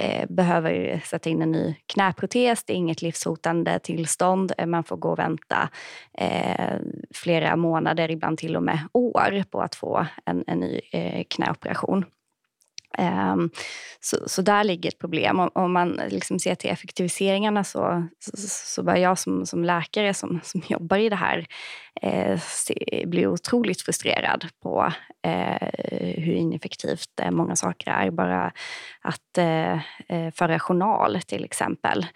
Eh, 0.00 0.26
behöver 0.28 1.02
sätta 1.04 1.30
in 1.30 1.42
en 1.42 1.52
ny 1.52 1.74
knäprotes. 1.86 2.64
Det 2.64 2.72
är 2.72 2.76
inget 2.76 3.02
livshotande 3.02 3.78
tillstånd. 3.78 4.52
Eh, 4.58 4.66
man 4.66 4.84
får 4.84 4.96
gå 4.96 5.10
och 5.10 5.18
vänta 5.18 5.68
eh, 6.18 6.76
flera 7.14 7.56
månader, 7.56 8.10
ibland 8.10 8.38
till 8.38 8.56
och 8.56 8.62
med 8.62 8.78
år 8.92 9.44
på 9.50 9.60
att 9.60 9.74
få 9.74 10.06
en, 10.24 10.44
en 10.46 10.60
ny 10.60 10.80
knäoperation. 11.28 12.04
Ehm, 12.98 13.50
så, 14.00 14.16
så 14.26 14.42
där 14.42 14.64
ligger 14.64 14.88
ett 14.88 14.98
problem. 14.98 15.40
Om, 15.40 15.50
om 15.54 15.72
man 15.72 16.00
liksom 16.08 16.38
ser 16.38 16.54
till 16.54 16.70
effektiviseringarna 16.70 17.64
så, 17.64 18.08
så, 18.18 18.32
så 18.48 18.82
bör 18.82 18.96
jag 18.96 19.18
som, 19.18 19.46
som 19.46 19.64
läkare 19.64 20.14
som, 20.14 20.40
som 20.42 20.62
jobbar 20.68 20.96
i 20.96 21.08
det 21.08 21.16
här 21.16 21.46
eh, 22.02 23.30
otroligt 23.30 23.82
frustrerad 23.82 24.46
på 24.62 24.92
eh, 25.22 25.68
hur 26.16 26.32
ineffektivt 26.32 27.20
eh, 27.20 27.30
många 27.30 27.56
saker 27.56 27.90
är. 27.90 28.10
Bara 28.10 28.52
att 29.00 29.38
eh, 29.38 29.72
eh 30.08 30.30
föra 30.34 30.58
journal 30.58 31.20
till 31.26 31.44
exempel. 31.44 32.06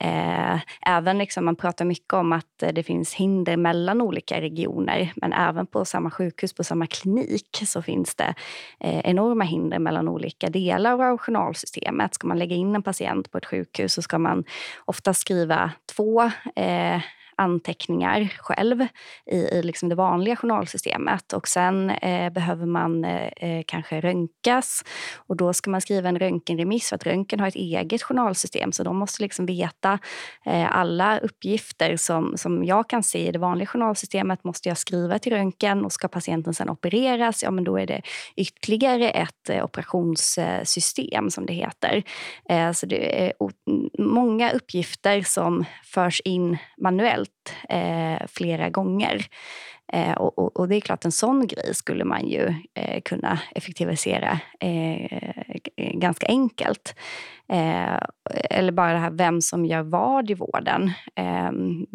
Eh, 0.00 0.60
även 0.86 1.18
liksom, 1.18 1.44
man 1.44 1.56
pratar 1.56 1.84
mycket 1.84 2.12
om 2.12 2.32
att 2.32 2.62
eh, 2.62 2.72
det 2.72 2.82
finns 2.82 3.14
hinder 3.14 3.56
mellan 3.56 4.00
olika 4.00 4.40
regioner 4.40 5.12
men 5.16 5.32
även 5.32 5.66
på 5.66 5.84
samma 5.84 6.10
sjukhus, 6.10 6.52
på 6.52 6.64
samma 6.64 6.86
klinik 6.86 7.62
så 7.66 7.82
finns 7.82 8.14
det 8.14 8.34
eh, 8.80 9.00
enorma 9.04 9.44
hinder 9.44 9.78
mellan 9.78 10.08
olika 10.08 10.50
delar 10.50 11.02
av 11.02 11.18
journalsystemet. 11.18 12.14
Ska 12.14 12.26
man 12.26 12.38
lägga 12.38 12.56
in 12.56 12.74
en 12.74 12.82
patient 12.82 13.30
på 13.30 13.38
ett 13.38 13.46
sjukhus 13.46 13.92
så 13.92 14.02
ska 14.02 14.18
man 14.18 14.44
ofta 14.84 15.14
skriva 15.14 15.70
två 15.96 16.30
anteckningar 17.36 18.32
själv 18.38 18.86
i, 19.30 19.36
i 19.36 19.62
liksom 19.62 19.88
det 19.88 19.94
vanliga 19.94 20.36
journalsystemet. 20.36 21.32
Och 21.32 21.48
sen 21.48 21.90
eh, 21.90 22.32
behöver 22.32 22.66
man 22.66 23.04
eh, 23.04 23.28
eh, 23.36 23.62
kanske 23.66 24.00
röntgas 24.00 24.84
och 25.16 25.36
då 25.36 25.52
ska 25.52 25.70
man 25.70 25.80
skriva 25.80 26.08
en 26.08 26.18
röntgenremiss 26.18 26.88
för 26.88 26.96
att 26.96 27.06
röntgen 27.06 27.40
har 27.40 27.48
ett 27.48 27.54
eget 27.54 28.02
journalsystem 28.02 28.72
så 28.72 28.82
de 28.82 28.96
måste 28.96 29.22
liksom 29.22 29.46
veta 29.46 29.98
eh, 30.44 30.76
alla 30.76 31.18
uppgifter 31.18 31.96
som, 31.96 32.36
som 32.36 32.64
jag 32.64 32.88
kan 32.88 33.02
se 33.02 33.28
i 33.28 33.32
det 33.32 33.38
vanliga 33.38 33.66
journalsystemet 33.66 34.44
måste 34.44 34.68
jag 34.68 34.78
skriva 34.78 35.18
till 35.18 35.32
röntgen 35.32 35.84
och 35.84 35.92
ska 35.92 36.08
patienten 36.08 36.54
sen 36.54 36.70
opereras, 36.70 37.42
ja 37.42 37.50
men 37.50 37.64
då 37.64 37.78
är 37.78 37.86
det 37.86 38.02
ytterligare 38.36 39.10
ett 39.10 39.50
eh, 39.50 39.64
operationssystem 39.64 41.30
som 41.30 41.46
det 41.46 41.52
heter. 41.52 42.02
Eh, 42.48 42.72
så 42.72 42.86
det 42.86 43.24
är 43.26 43.32
många 43.98 44.50
uppgifter 44.50 45.22
som 45.22 45.64
förs 45.84 46.20
in 46.20 46.58
manuellt 46.78 47.23
eh, 47.68 48.26
flera 48.28 48.70
gånger. 48.70 49.26
Eh, 49.92 50.12
och, 50.12 50.38
och, 50.38 50.56
och, 50.60 50.68
det 50.68 50.76
är 50.76 50.80
klart, 50.80 51.04
en 51.04 51.12
sån 51.12 51.46
grej 51.46 51.74
skulle 51.74 52.04
man 52.04 52.28
ju 52.28 52.54
eh, 52.74 53.00
kunna 53.04 53.38
effektivisera 53.54 54.40
eh, 54.60 55.20
ganska 55.76 56.26
enkelt. 56.26 56.94
Eh, 57.48 57.98
eller 58.50 58.72
bara 58.72 58.92
det 58.92 58.98
här 58.98 59.10
vem 59.10 59.40
som 59.40 59.64
gör 59.66 59.82
vad 59.82 60.30
i 60.30 60.34
vården. 60.34 60.92
Ehm, 61.16 61.86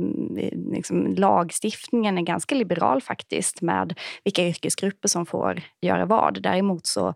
liksom, 0.74 1.16
lagstiftningen 1.16 2.18
är 2.18 2.22
ganska 2.22 2.56
liberal 2.56 3.02
faktiskt 3.02 3.62
med 3.62 4.00
vilka 4.24 4.48
yrkesgrupper 4.48 5.08
som 5.08 5.26
får 5.26 5.62
göra 5.82 6.06
vad. 6.06 6.44
Däremot 6.44 6.86
så 6.86 7.14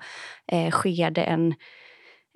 eh, 0.51 0.71
sker 0.71 1.11
det 1.11 1.23
en 1.23 1.53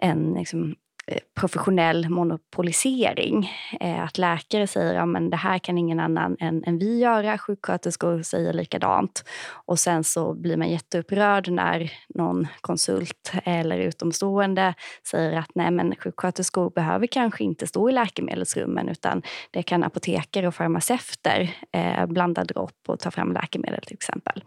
en 0.02 0.34
liksom, 0.34 0.76
Eh, 1.12 1.20
professionell 1.36 2.10
monopolisering. 2.10 3.52
Eh, 3.80 4.04
att 4.04 4.18
läkare 4.18 4.68
säger 4.68 5.00
att 5.00 5.14
ja, 5.14 5.20
det 5.20 5.38
här 5.38 5.60
kan 5.60 5.78
ingen 5.78 6.00
annan 6.00 6.38
än, 6.40 6.64
än 6.64 6.78
vi 6.78 7.00
göra. 7.00 7.38
Sjuksköterskor 7.38 8.22
säger 8.22 8.54
likadant. 8.54 9.24
Och 9.50 9.80
sen 9.80 10.04
så 10.04 10.34
blir 10.34 10.58
man 10.58 10.70
jätteupprörd 10.70 11.50
när 11.50 11.92
någon 12.16 12.48
konsult 12.62 13.32
eller 13.44 13.78
utomstående 13.78 14.74
säger 15.08 15.40
att 15.40 15.50
nej 15.56 15.72
men 15.72 15.96
sjuksköterskor 15.96 16.70
behöver 16.70 17.08
kanske 17.08 17.44
inte 17.44 17.68
stå 17.68 17.90
i 17.90 17.92
läkemedelsrummen 17.92 18.90
utan 18.90 19.22
det 19.52 19.64
kan 19.64 19.84
apotekare 19.84 20.48
och 20.48 20.56
farmaceuter 20.56 21.56
eh, 21.72 22.06
blanda 22.06 22.44
dropp 22.44 22.82
och 22.88 23.00
ta 23.00 23.12
fram 23.12 23.34
läkemedel 23.34 23.82
till 23.82 23.96
exempel. 23.96 24.44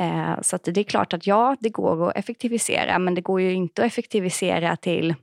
Eh, 0.00 0.40
så 0.42 0.58
det 0.64 0.80
är 0.80 0.84
klart 0.84 1.12
att 1.12 1.26
ja, 1.26 1.56
det 1.60 1.70
går 1.70 2.08
att 2.08 2.16
effektivisera 2.16 2.98
men 2.98 3.14
det 3.14 3.20
går 3.20 3.40
ju 3.40 3.52
inte 3.52 3.82
att 3.82 3.86
effektivisera 3.86 4.76
till 4.76 5.14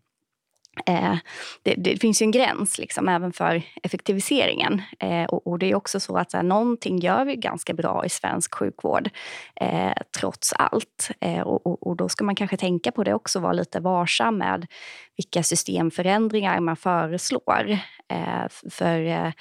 Eh, 0.85 1.15
det, 1.63 1.73
det, 1.77 1.97
finns 1.97 2.21
ju 2.21 2.23
en 2.23 2.31
gräns 2.31 2.77
liksom, 2.77 3.09
även 3.09 3.33
för 3.33 3.61
effektiviseringen. 3.83 4.81
Eh, 4.99 5.23
och, 5.23 5.47
och, 5.47 5.59
det 5.59 5.71
är 5.71 5.75
också 5.75 5.99
så 5.99 6.17
att 6.17 6.31
så 6.31 6.37
här, 6.37 6.43
någonting 6.43 6.99
gör 6.99 7.25
vi 7.25 7.35
ganska 7.35 7.73
bra 7.73 8.05
i 8.05 8.09
svensk 8.09 8.55
sjukvård 8.55 9.09
eh, 9.55 9.93
trots 10.19 10.53
allt. 10.53 11.11
Eh, 11.19 11.41
och, 11.41 11.67
och, 11.67 11.87
och, 11.87 11.95
då 11.95 12.09
ska 12.09 12.23
man 12.23 12.35
kanske 12.35 12.57
tänka 12.57 12.91
på 12.91 13.03
det 13.03 13.13
också, 13.13 13.39
vara 13.39 13.53
lite 13.53 13.79
varsam 13.79 14.37
med 14.37 14.67
vilka 15.17 15.43
systemförändringar 15.43 16.59
man 16.59 16.75
föreslår. 16.75 17.77
Eh, 18.07 18.69
för 18.69 19.05
eh, 19.05 19.31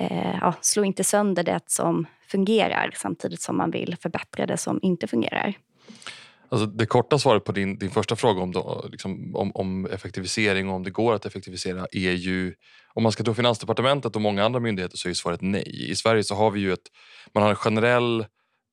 eh, 0.00 0.38
ja, 0.40 0.54
slå 0.60 0.84
inte 0.84 1.04
sönder 1.04 1.42
det 1.42 1.60
som 1.66 2.06
fungerar 2.28 2.90
samtidigt 2.94 3.42
som 3.42 3.56
man 3.56 3.70
vill 3.70 3.96
förbättra 4.00 4.46
det 4.46 4.56
som 4.56 4.78
inte 4.82 5.06
fungerar. 5.06 5.54
Alltså 6.48 6.66
det 6.66 6.86
korta 6.86 7.18
svaret 7.18 7.44
på 7.44 7.52
din, 7.52 7.78
din 7.78 7.90
första 7.90 8.16
fråga 8.16 8.42
om, 8.42 8.52
då, 8.52 8.88
liksom, 8.90 9.36
om, 9.36 9.52
om, 9.54 9.86
effektivisering 9.86 10.68
och 10.68 10.74
om 10.74 10.82
det 10.82 10.90
går 10.90 11.14
att 11.14 11.26
effektivisera 11.26 11.86
är 11.92 12.12
ju... 12.12 12.54
Om 12.94 13.02
man 13.02 13.12
ska 13.12 13.24
tro 13.24 13.34
Finansdepartementet 13.34 14.16
och 14.16 14.22
många 14.22 14.44
andra 14.44 14.60
myndigheter 14.60 14.96
så 14.96 15.08
är 15.08 15.14
svaret 15.14 15.40
nej. 15.42 15.90
I 15.90 15.94
Sverige 15.94 16.24
så 16.24 16.34
har 16.34 16.50
vi 16.50 16.60
ju 16.60 16.72
ett, 16.72 16.88
man 17.34 17.42
har 17.42 17.50
en 17.50 17.56
generell, 17.56 18.20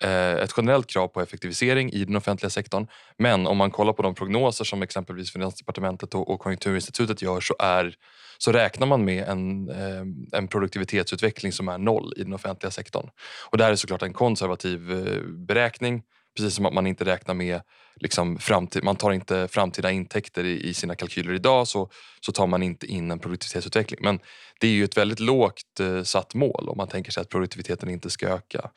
eh, 0.04 0.34
ett 0.34 0.54
generellt 0.58 0.88
krav 0.88 1.08
på 1.08 1.22
effektivisering 1.22 1.92
i 1.92 2.06
den 2.06 2.16
offentliga 2.16 2.50
sektorn. 2.50 2.88
Men 3.18 3.48
om 3.48 3.58
man 3.58 3.72
kollar 3.72 3.94
på 3.94 4.02
de 4.02 4.16
prognoser 4.16 4.66
som 4.66 4.82
exempelvis 4.82 5.34
Finansdepartementet 5.34 6.16
och, 6.16 6.30
och 6.30 6.40
Konjunkturinstitutet 6.40 7.22
gör 7.22 7.42
så, 7.42 7.56
är, 7.60 7.96
så 8.38 8.52
räknar 8.52 8.88
man 8.88 9.06
med 9.06 9.24
en, 9.24 9.70
eh, 9.70 10.38
en 10.40 10.48
produktivitetsutveckling 10.48 11.52
som 11.52 11.68
är 11.68 11.78
noll 11.78 12.14
i 12.18 12.24
den 12.24 12.34
offentliga 12.34 12.72
sektorn. 12.72 13.10
Och 13.50 13.58
det 13.58 13.64
här 13.64 13.72
är 13.72 13.76
såklart 13.76 14.02
en 14.02 14.14
konservativ 14.14 14.92
eh, 14.92 15.22
beräkning 15.24 16.04
Precis 16.38 16.56
som 16.56 16.66
att 16.66 16.74
man 16.74 16.88
inte 16.88 17.06
räknar 17.06 17.34
med 17.34 17.62
liksom 17.96 18.38
framtid, 18.38 18.84
man 18.84 18.96
tar 18.96 19.12
inte 19.12 19.48
framtida 19.48 19.92
intäkter 19.92 20.44
i, 20.44 20.70
i, 20.70 20.74
sina 20.74 20.96
kalkyler 20.96 21.34
idag 21.34 21.68
så, 21.68 21.90
så 22.22 22.32
tar 22.32 22.48
man 22.48 22.64
inte 22.64 22.86
in 22.86 23.12
en 23.12 23.20
produktivitetsutveckling. 23.20 24.00
Men 24.04 24.20
det 24.60 24.68
är 24.68 24.72
ju 24.72 24.84
ett 24.84 24.98
väldigt 24.98 25.20
lågt 25.20 25.80
eh, 25.80 26.04
satt 26.04 26.34
mål 26.34 26.70
om 26.70 26.78
man 26.78 26.88
tänker 26.88 27.12
sig 27.12 27.22
att 27.22 27.30
produktiviteten 27.30 27.90
inte 27.90 28.10
ska 28.10 28.28
öka. 28.28 28.70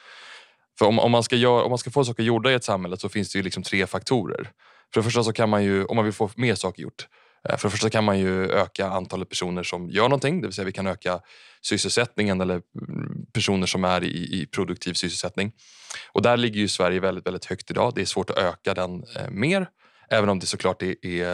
För 0.79 0.87
om, 0.87 0.99
om, 0.99 1.13
man 1.13 1.23
ska 1.23 1.37
göra, 1.37 1.65
om 1.65 1.71
man 1.71 1.79
ska 1.79 1.91
få 1.91 2.05
saker 2.05 2.23
gjorda 2.23 2.51
i 2.51 2.55
ett 2.55 2.65
samhälle 2.65 2.97
så 2.97 3.09
finns 3.09 3.33
det 3.33 3.39
ju 3.39 3.43
liksom 3.43 3.63
tre 3.63 3.87
faktorer. 3.87 4.51
För 4.95 5.01
det 5.01 5.05
första 5.05 5.23
så 5.23 5.33
kan 5.33 5.49
man 5.49 5.65
ju, 5.65 5.85
om 5.85 5.97
man 5.97 6.05
vill 6.05 6.15
få 6.15 6.31
mer 6.37 6.55
saker 6.55 6.83
gjort, 6.83 7.09
Eh, 7.49 7.57
för 7.57 7.69
det 7.69 7.71
första 7.71 7.91
kan 7.91 8.05
man 8.05 8.19
ju 8.19 8.51
öka 8.51 8.87
antalet 8.87 9.29
personer 9.29 9.63
som 9.63 9.91
gör 9.91 10.03
någonting, 10.03 10.41
det 10.41 10.47
vill 10.47 10.55
säga 10.55 10.65
vi 10.65 10.73
kan 10.73 10.87
öka 10.87 11.21
sysselsättningen 11.63 12.41
eller 12.41 12.55
mm, 12.55 13.27
personer 13.33 13.67
som 13.67 13.85
är 13.85 14.05
i, 14.05 14.41
i 14.43 14.47
produktiv 14.47 14.93
sysselsättning. 14.93 15.53
Och 16.13 16.23
där 16.23 16.37
ligger 16.37 16.61
ju 16.61 16.69
Sverige 16.69 17.01
väldigt, 17.01 17.27
väldigt 17.27 17.45
högt 17.45 17.71
idag. 17.71 17.93
Det 17.95 18.01
är 18.01 18.05
svårt 18.05 18.31
att 18.31 18.39
öka 18.39 18.75
den 18.75 19.05
eh, 19.17 19.31
mer. 19.31 19.69
Även 20.11 20.29
om 20.29 20.39
det 20.39 20.47
såklart 20.47 20.83
är, 20.83 21.07
är, 21.07 21.27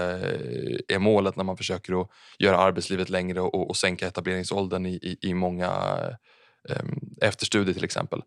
är, 0.88 0.98
målet 0.98 1.36
när 1.36 1.44
man 1.44 1.56
försöker 1.56 2.00
att 2.00 2.08
göra 2.38 2.56
arbetslivet 2.56 3.10
längre 3.10 3.40
och, 3.40 3.70
och 3.70 3.76
sänka 3.76 4.06
etableringsåldern 4.06 4.86
i, 4.86 4.94
i, 4.94 5.18
i 5.28 5.34
många 5.34 5.68
eh, 6.68 6.82
efterstudier 7.20 7.74
till 7.74 7.84
exempel. 7.84 8.22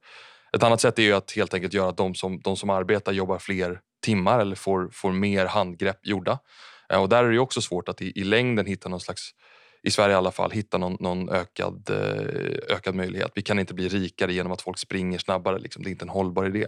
Ett 0.56 0.64
annat 0.64 0.82
sätt 0.82 1.00
är 1.00 1.04
ju 1.04 1.14
att 1.14 1.32
helt 1.32 1.54
enkelt 1.54 1.74
göra 1.74 1.90
att 1.90 1.98
de 1.98 2.16
som, 2.16 2.40
de 2.40 2.58
som 2.58 2.70
arbetar 2.70 3.12
jobbar 3.12 3.40
fler 3.40 3.80
timmar 4.04 4.40
eller 4.40 4.56
får, 4.56 4.90
får 4.94 5.12
mer 5.12 5.46
handgrepp 5.46 6.08
gjorda. 6.08 6.40
Eh, 6.90 7.02
och 7.02 7.10
där 7.10 7.24
är 7.24 7.32
det 7.32 7.40
också 7.40 7.62
svårt 7.62 7.90
att 7.90 8.02
i, 8.02 8.20
i 8.20 8.24
längden 8.24 8.66
hitta 8.66 8.90
någon 8.90 9.00
slags 9.00 9.32
i 9.84 9.92
Sverige 9.92 10.14
i 10.14 10.18
alla 10.18 10.32
fall, 10.32 10.52
hitta 10.52 10.78
någon, 10.78 10.98
någon 11.00 11.30
ökad, 11.30 11.90
eh, 11.90 12.76
ökad 12.76 12.96
möjlighet. 12.96 13.32
Vi 13.36 13.42
kan 13.42 13.60
inte 13.60 13.74
bli 13.74 13.88
rikare 13.88 14.34
genom 14.34 14.52
att 14.52 14.62
folk 14.62 14.78
springer 14.78 15.20
snabbare. 15.20 15.60
Liksom. 15.60 15.84
Det 15.84 15.90
är 15.90 15.92
inte 15.92 16.06
en 16.06 16.10
hållbar 16.10 16.46
idé. 16.46 16.68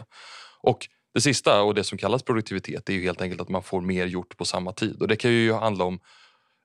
Och 0.62 0.88
det 1.14 1.22
sista 1.22 1.62
och 1.62 1.76
det 1.76 1.84
som 1.84 1.98
kallas 1.98 2.24
produktivitet 2.24 2.90
är 2.90 2.94
ju 2.94 3.02
helt 3.02 3.22
enkelt 3.22 3.42
att 3.42 3.50
man 3.50 3.64
får 3.64 3.82
mer 3.82 4.06
gjort 4.06 4.38
på 4.38 4.46
samma 4.46 4.74
tid. 4.74 5.02
Och 5.02 5.08
Det 5.08 5.16
kan 5.16 5.32
ju 5.32 5.54
handla 5.54 5.86
om 5.86 6.00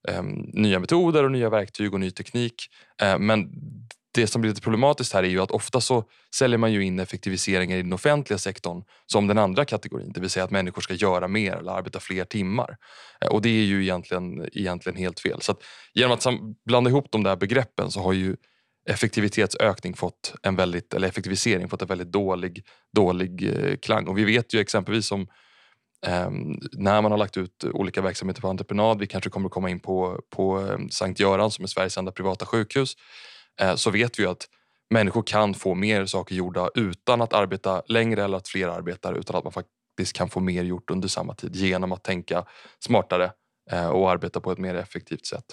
eh, 0.09 0.23
nya 0.53 0.79
metoder 0.79 1.25
och 1.25 1.33
nya 1.33 1.51
verktyg 1.51 1.95
och 1.95 2.01
ny 2.01 2.11
teknik. 2.11 2.55
Eh, 3.03 3.19
men 3.19 3.51
det 4.15 4.27
som 4.27 4.41
blir 4.41 4.51
lite 4.51 4.61
problematiskt 4.61 5.13
här 5.13 5.23
är 5.23 5.29
ju 5.29 5.41
att 5.41 5.51
ofta 5.51 5.81
så 5.81 6.05
säljer 6.35 6.59
man 6.59 6.73
ju 6.73 6.85
in 6.85 6.99
effektiviseringar 6.99 7.77
i 7.77 7.83
den 7.83 7.93
offentliga 7.93 8.39
sektorn 8.39 8.85
som 9.07 9.27
den 9.27 9.39
andra 9.39 9.65
kategorin, 9.65 10.13
det 10.13 10.21
vill 10.21 10.31
säga 10.31 10.45
att 10.45 10.51
människor 10.51 10.83
ska 10.83 10.95
göra 10.95 11.29
mer 11.29 11.57
eller 11.57 11.73
arbeta 11.73 12.01
fler 12.01 12.25
timmar. 12.25 12.77
Eh, 13.21 13.29
och 13.29 13.43
det 13.43 13.49
är 13.49 13.65
ju 13.65 13.83
egentligen, 13.83 14.49
egentligen 14.53 14.99
helt 14.99 15.21
fel. 15.21 15.41
Så 15.41 15.53
att 15.53 15.63
genom 15.95 16.13
att 16.13 16.27
blanda 16.67 16.91
ihop 16.91 17.07
de 17.11 17.23
där 17.23 17.37
begreppen 17.37 17.91
så 17.91 18.01
har 18.01 18.13
ju 18.13 18.37
effektivitetsökning 18.89 19.95
fått 19.95 20.35
en 20.43 20.57
väldigt, 20.57 20.95
eller 20.95 21.09
effektivisering 21.09 21.69
fått 21.69 21.83
en 21.83 21.89
väldigt 21.89 22.13
dålig, 22.13 22.65
dålig 22.97 23.43
eh, 23.43 23.77
klang. 23.77 24.09
Och 24.09 24.19
vi 24.19 24.25
vet 24.25 24.55
ju 24.55 24.61
exempelvis 24.61 25.13
om 25.13 25.27
ehm, 26.07 26.59
när 26.73 27.03
man 27.03 27.11
har 27.11 27.19
lagt 27.19 27.37
ut 27.37 27.65
olika 27.65 28.03
verksamheter 28.03 28.41
på 28.41 28.49
entreprenad, 28.49 28.99
vi 28.99 29.07
kanske 29.07 29.31
kommer 29.31 29.47
att 29.47 29.53
komma 29.53 29.71
in 29.71 29.81
på, 29.81 30.21
på 30.31 30.59
ehm, 30.59 30.91
Sankt 30.91 31.21
Göran 31.21 31.51
som 31.51 31.65
är 31.65 31.69
Sveriges 31.69 31.99
enda 31.99 32.13
privata 32.13 32.47
sjukhus, 32.47 32.97
Eh, 33.61 33.75
så 33.75 33.91
vet 33.91 34.19
vi 34.19 34.27
att 34.27 34.49
människor 34.91 35.23
kan 35.23 35.55
få 35.55 35.75
mer 35.75 36.07
saker 36.07 36.35
gjorda 36.35 36.71
utan 36.75 37.23
att 37.23 37.33
arbeta 37.33 37.83
längre 37.87 38.25
eller 38.25 38.37
att 38.37 38.49
fler 38.49 38.69
arbetar 38.69 39.15
utan 39.15 39.37
att 39.37 39.45
man 39.45 39.53
faktiskt 39.53 40.13
kan 40.13 40.29
få 40.29 40.41
mer 40.41 40.63
gjort 40.63 40.91
under 40.91 41.09
samma 41.09 41.35
tid 41.35 41.57
genom 41.57 41.93
att 41.93 42.03
tänka 42.03 42.45
smartare 42.79 43.33
eh, 43.71 43.89
och 43.89 44.11
arbeta 44.11 44.41
på 44.41 44.53
ett 44.53 44.59
mer 44.59 44.75
effektivt 44.75 45.27
sätt. 45.27 45.45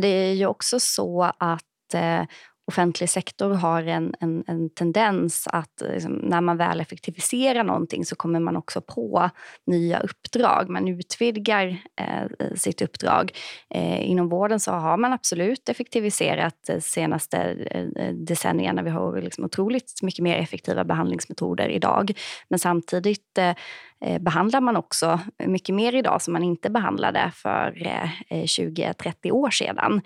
Det 0.00 0.08
är 0.08 0.32
ju 0.32 0.46
också 0.46 0.80
så 0.80 1.22
att 1.38 1.94
eh, 1.94 2.22
offentlig 2.68 3.10
sektor 3.10 3.50
har 3.50 3.82
en, 3.82 4.14
en, 4.20 4.44
en 4.46 4.70
tendens 4.70 5.48
att 5.50 5.82
eh, 5.82 5.92
liksom, 5.92 6.12
när 6.12 6.40
man 6.40 6.56
väl 6.56 6.80
effektiviserar 6.80 7.64
någonting 7.64 8.04
så 8.04 8.16
kommer 8.16 8.40
man 8.40 8.56
också 8.56 8.80
på 8.80 9.30
nya 9.66 10.00
uppdrag. 10.00 10.68
Man 10.68 10.88
utvidgar 10.88 11.66
eh, 12.00 12.22
eh 12.22 12.54
sitt 12.54 12.82
uppdrag. 12.82 13.32
Eh, 13.74 14.10
inom 14.10 14.28
vården 14.28 14.60
så 14.60 14.72
har 14.72 14.96
man 14.96 15.12
absolut 15.12 15.68
effektiviserat 15.68 16.54
de 16.66 16.80
senaste 16.80 17.38
eh, 17.38 18.14
decennierna. 18.14 18.82
Vi 18.82 18.90
har 18.90 19.20
liksom 19.22 19.44
otroligt 19.44 20.02
mycket 20.02 20.22
mer 20.22 20.36
effektiva 20.36 20.84
behandlingsmetoder 20.84 21.68
idag. 21.68 22.12
Men 22.48 22.58
samtidigt 22.58 23.38
eh, 23.38 23.54
Eh, 24.00 24.18
behandlar 24.18 24.60
man 24.60 24.76
också 24.76 25.20
mycket 25.38 25.74
mer 25.74 25.94
idag 25.94 26.22
som 26.22 26.32
man 26.32 26.42
inte 26.42 26.70
behandlade 26.70 27.30
för 27.34 27.86
eh, 27.86 28.10
eh, 28.28 28.44
20-30 28.44 29.30
år 29.30 29.50
sedan. 29.50 30.00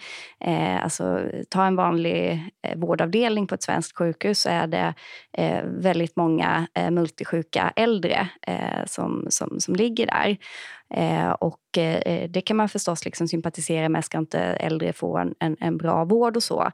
Alltså, 0.83 1.21
ta 1.49 1.65
en 1.65 1.77
vanlig 1.77 2.49
vårdavdelning 2.77 3.47
på 3.47 3.55
ett 3.55 3.63
svenskt 3.63 3.99
sjukhus 3.99 4.41
så 4.41 4.49
är 4.49 4.67
det 4.67 4.95
väldigt 5.65 6.17
många 6.17 6.67
multisjuka 6.91 7.73
äldre 7.77 8.29
som, 8.87 9.27
som, 9.29 9.61
som 9.61 9.75
ligger 9.75 10.07
där. 10.07 10.37
Eh, 10.95 11.31
och 11.31 11.79
eh, 11.79 12.29
det 12.31 12.41
kan 12.41 12.57
man 12.57 12.69
förstås 12.69 13.05
liksom 13.05 13.29
sympatisera 13.29 13.89
med. 13.89 14.05
Ska 14.05 14.19
inte 14.19 14.41
äldre 14.41 14.93
få 14.93 15.19
en, 15.19 15.35
en, 15.39 15.57
en 15.61 15.77
bra 15.77 16.05
vård 16.05 16.37
och 16.37 16.43
så? 16.43 16.73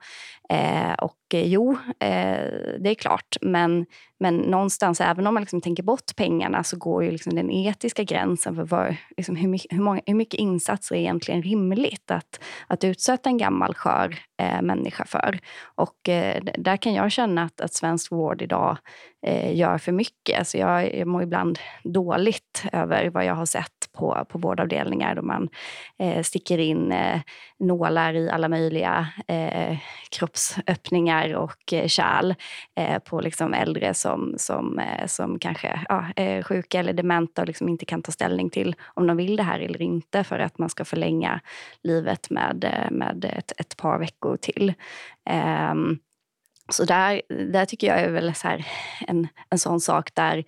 Eh, 0.48 0.92
och 0.92 1.34
eh, 1.34 1.46
jo, 1.46 1.72
eh, 2.00 2.44
det 2.78 2.90
är 2.90 2.94
klart. 2.94 3.36
Men, 3.40 3.86
men 4.20 4.36
någonstans, 4.36 5.00
även 5.00 5.26
om 5.26 5.34
man 5.34 5.42
liksom 5.42 5.60
tänker 5.60 5.82
bort 5.82 6.16
pengarna 6.16 6.64
så 6.64 6.76
går 6.76 7.04
ju 7.04 7.10
liksom 7.10 7.34
den 7.34 7.50
etiska 7.50 8.02
gränsen 8.02 8.54
för 8.54 8.62
var, 8.64 8.96
liksom 9.16 9.36
hur, 9.36 9.48
mycket, 9.48 9.72
hur, 9.76 9.82
många, 9.82 10.00
hur 10.06 10.14
mycket 10.14 10.40
insatser 10.40 10.94
är 10.94 10.98
egentligen 10.98 11.42
rimligt 11.42 12.10
att, 12.10 12.40
att 12.66 12.84
utsätta 12.84 13.28
en 13.28 13.38
gammal 13.38 13.74
skör 13.74 14.18
eh, 14.42 14.62
människa 14.62 15.04
för. 15.04 15.38
Och 15.74 15.96
där 16.58 16.76
kan 16.76 16.94
jag 16.94 17.12
känna 17.12 17.42
att, 17.42 17.60
att 17.60 17.74
svensk 17.74 18.12
vård 18.12 18.42
idag 18.42 18.76
gör 19.52 19.78
för 19.78 19.92
mycket. 19.92 20.38
Alltså 20.38 20.58
jag, 20.58 20.96
jag 20.96 21.08
mår 21.08 21.22
ibland 21.22 21.58
dåligt 21.84 22.64
över 22.72 23.10
vad 23.10 23.24
jag 23.24 23.34
har 23.34 23.46
sett 23.46 23.77
på, 23.98 24.24
på 24.28 24.38
vårdavdelningar 24.38 25.14
då 25.14 25.22
man 25.22 25.48
eh, 25.98 26.22
sticker 26.22 26.58
in 26.58 26.92
eh, 26.92 27.20
nålar 27.58 28.14
i 28.14 28.30
alla 28.30 28.48
möjliga 28.48 29.08
eh, 29.28 29.78
kroppsöppningar 30.10 31.34
och 31.34 31.72
eh, 31.72 31.86
kärl 31.86 32.34
eh, 32.76 32.98
på 32.98 33.20
liksom 33.20 33.54
äldre 33.54 33.94
som, 33.94 34.34
som, 34.36 34.78
eh, 34.78 35.06
som 35.06 35.38
kanske 35.38 35.80
ja, 35.88 36.04
är 36.16 36.42
sjuka 36.42 36.80
eller 36.80 36.92
dementa 36.92 37.42
och 37.42 37.48
liksom 37.48 37.68
inte 37.68 37.84
kan 37.84 38.02
ta 38.02 38.12
ställning 38.12 38.50
till 38.50 38.76
om 38.94 39.06
de 39.06 39.16
vill 39.16 39.36
det 39.36 39.42
här 39.42 39.60
eller 39.60 39.82
inte 39.82 40.24
för 40.24 40.38
att 40.38 40.58
man 40.58 40.68
ska 40.68 40.84
förlänga 40.84 41.40
livet 41.82 42.30
med, 42.30 42.64
eh, 42.64 42.90
med 42.90 43.24
ett, 43.24 43.52
ett 43.60 43.76
par 43.76 43.98
veckor 43.98 44.36
till. 44.36 44.74
Ehm, 45.30 45.98
så 46.68 46.84
där, 46.84 47.22
där 47.52 47.64
tycker 47.64 47.86
jag 47.86 48.00
är 48.00 48.10
väl 48.10 48.34
så 48.34 48.48
en, 49.06 49.28
en 49.50 49.58
sån 49.58 49.80
sak 49.80 50.14
där 50.14 50.44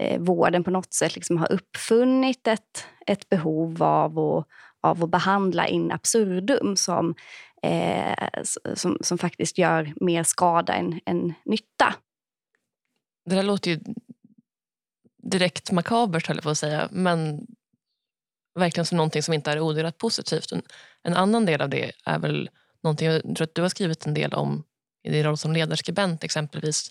eh, 0.00 0.20
vården 0.20 0.64
på 0.64 0.70
något 0.70 0.94
sätt 0.94 1.14
liksom 1.14 1.36
har 1.36 1.52
uppfunnit 1.52 2.46
ett, 2.46 2.84
ett 3.06 3.28
behov 3.28 3.82
av 3.82 4.18
att, 4.18 4.46
av 4.80 5.04
att 5.04 5.10
behandla 5.10 5.68
in 5.68 5.92
absurdum 5.92 6.76
som, 6.76 7.14
eh, 7.62 8.42
som, 8.74 8.98
som 9.00 9.18
faktiskt 9.18 9.58
gör 9.58 9.92
mer 10.00 10.22
skada 10.22 10.74
än, 10.74 11.00
än 11.06 11.34
nytta. 11.44 11.94
Det 13.24 13.36
där 13.36 13.42
låter 13.42 13.70
ju 13.70 13.80
direkt 15.22 15.72
makabert, 15.72 16.26
höll 16.26 16.36
jag 16.36 16.44
på 16.44 16.50
att 16.50 16.58
säga. 16.58 16.88
Men 16.92 17.46
verkligen 18.54 18.86
som 18.86 18.96
någonting 18.96 19.22
som 19.22 19.34
inte 19.34 19.52
är 19.52 19.60
odelat 19.60 19.98
positivt. 19.98 20.52
En, 20.52 20.62
en 21.02 21.14
annan 21.14 21.46
del 21.46 21.60
av 21.60 21.68
det 21.68 21.92
är 22.04 22.18
väl 22.18 22.50
någonting 22.82 23.08
jag 23.08 23.22
tror 23.22 23.42
att 23.42 23.54
du 23.54 23.62
har 23.62 23.68
skrivit 23.68 24.06
en 24.06 24.14
del 24.14 24.34
om 24.34 24.64
i 25.02 25.10
din 25.10 25.24
roll 25.24 25.36
som 25.36 25.52
ledarskribent, 25.52 26.24
exempelvis 26.24 26.90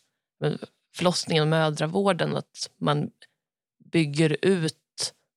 förlossningen 0.95 1.41
och 1.41 1.47
mödravården. 1.47 2.37
Att 2.37 2.69
man 2.79 3.09
bygger 3.91 4.37
ut 4.41 4.75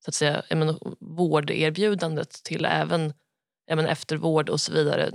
så 0.05 0.11
att 0.11 0.15
säga, 0.15 0.43
menar, 0.51 0.79
vårderbjudandet 1.01 2.31
till 2.31 2.65
även 2.65 3.13
menar, 3.69 3.89
eftervård 3.89 4.49
och 4.49 4.61
så 4.61 4.73
vidare. 4.73 5.11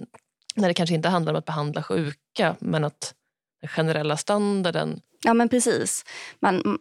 När 0.55 0.67
det 0.67 0.73
kanske 0.73 0.95
inte 0.95 1.09
handlar 1.09 1.33
om 1.33 1.39
att 1.39 1.45
behandla 1.45 1.83
sjuka, 1.83 2.55
men 2.59 2.83
att 2.83 3.13
den 3.61 3.69
generella 3.69 4.17
standarden 4.17 5.01
Ja, 5.23 5.33
men 5.33 5.49
precis. 5.49 6.03
Man, 6.39 6.79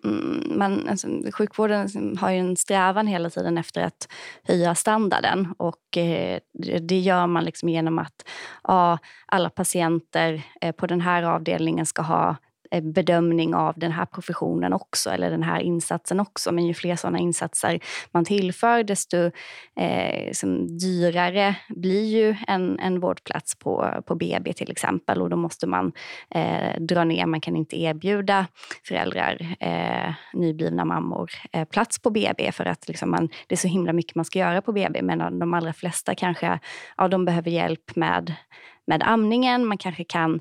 man, 0.57 0.89
alltså, 0.89 1.09
sjukvården 1.33 2.17
har 2.21 2.31
ju 2.31 2.39
en 2.39 2.57
strävan 2.57 3.07
hela 3.07 3.31
tiden 3.31 3.59
efter 3.59 3.83
att 3.83 4.09
höja 4.43 4.75
standarden. 4.75 5.55
Och 5.57 5.97
eh, 5.97 6.39
Det 6.81 6.99
gör 6.99 7.27
man 7.27 7.45
liksom 7.45 7.69
genom 7.69 7.99
att 7.99 8.29
ja, 8.63 8.99
alla 9.27 9.51
patienter 9.51 10.43
eh, 10.61 10.73
på 10.73 10.87
den 10.87 11.01
här 11.01 11.23
avdelningen 11.23 11.87
ska 11.87 12.03
ha 12.03 12.29
Eh, 12.29 12.46
Eh, 12.71 12.83
bedömning 12.83 13.55
av 13.55 13.75
den 13.77 13.93
här 13.93 14.07
professionen 14.07 14.73
också, 14.73 15.11
eller 15.11 15.31
den 15.31 15.43
här 15.43 15.61
insatsen 15.61 16.21
också. 16.21 16.53
Men 16.53 16.67
ju 16.67 16.75
fler 16.75 16.97
sådana 16.97 17.19
insatser 17.19 17.81
man 18.11 18.25
tillför, 18.25 18.83
desto 18.83 19.17
eh, 19.77 20.33
som 20.33 20.79
dyrare 20.79 21.57
blir 21.69 22.05
ju 22.05 22.37
en, 22.47 22.79
en 22.79 23.01
vårdplats 23.01 23.59
på, 23.59 24.03
på 24.07 24.15
BB 24.15 24.53
till 24.53 24.71
exempel. 24.71 25.23
Och 25.23 25.31
då 25.31 25.37
måste 25.37 25.67
man 25.67 25.93
eh, 26.31 26.81
dra 26.81 27.05
ner. 27.05 27.27
Man 27.27 27.41
kan 27.41 27.57
inte 27.57 27.81
erbjuda 27.81 28.47
föräldrar, 28.85 29.57
eh, 29.61 30.15
nyblivna 30.33 30.85
mammor, 30.85 31.31
eh, 31.53 31.65
plats 31.65 31.99
på 31.99 32.11
BB 32.11 32.53
för 32.53 32.65
att 32.65 32.89
liksom 32.89 33.11
man, 33.11 33.29
det 33.47 33.55
är 33.55 33.57
så 33.57 33.69
himla 33.69 33.93
mycket 33.93 34.15
man 34.15 34.25
ska 34.25 34.39
göra 34.39 34.63
på 34.63 34.73
BB. 34.73 35.03
Men 35.03 35.39
de 35.39 35.55
allra 35.55 35.73
flesta 35.73 36.15
kanske 36.15 36.59
ja, 36.97 37.09
de 37.09 37.25
behöver 37.25 37.51
hjälp 37.51 37.97
med, 37.97 38.35
med 38.87 39.03
amningen. 39.03 39.67
Man 39.67 39.79
kanske 39.79 40.05
kan 40.05 40.41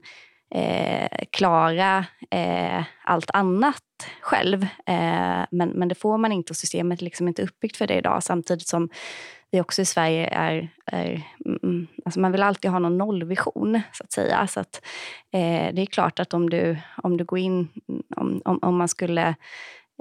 eh, 0.56 1.26
klara 1.30 2.06
eh, 2.32 2.84
allt 3.04 3.30
annat 3.34 3.84
själv. 4.22 4.64
Eh, 4.64 5.46
men, 5.52 5.70
men 5.70 5.88
det 5.88 5.96
får 5.96 6.18
man 6.18 6.32
inte 6.32 6.52
och 6.52 6.58
systemet 6.58 7.02
är 7.02 7.06
liksom 7.06 7.28
inte 7.28 7.44
uppbyggt 7.44 7.78
för 7.78 7.88
det 7.88 7.98
idag. 7.98 8.24
Samtidigt 8.24 8.68
som 8.68 8.90
vi 9.52 9.62
också 9.62 9.82
i 9.82 9.86
Sverige 9.86 10.28
är... 10.28 10.70
är 10.86 11.22
mm, 11.46 11.88
alltså 12.06 12.20
man 12.20 12.32
vill 12.32 12.44
alltid 12.44 12.72
ha 12.72 12.80
någon 12.80 12.98
nollvision, 12.98 13.82
så 13.92 14.04
att 14.04 14.12
säga. 14.12 14.48
Så 14.48 14.60
att, 14.60 14.82
eh, 15.32 15.74
det 15.74 15.82
är 15.82 15.86
klart 15.86 16.20
att 16.20 16.34
om 16.34 16.50
du, 16.50 16.78
om 17.04 17.18
du 17.18 17.26
går 17.26 17.40
in... 17.40 17.68
Om, 18.16 18.42
om, 18.46 18.60
om 18.62 18.78
man 18.78 18.88
skulle 18.88 19.36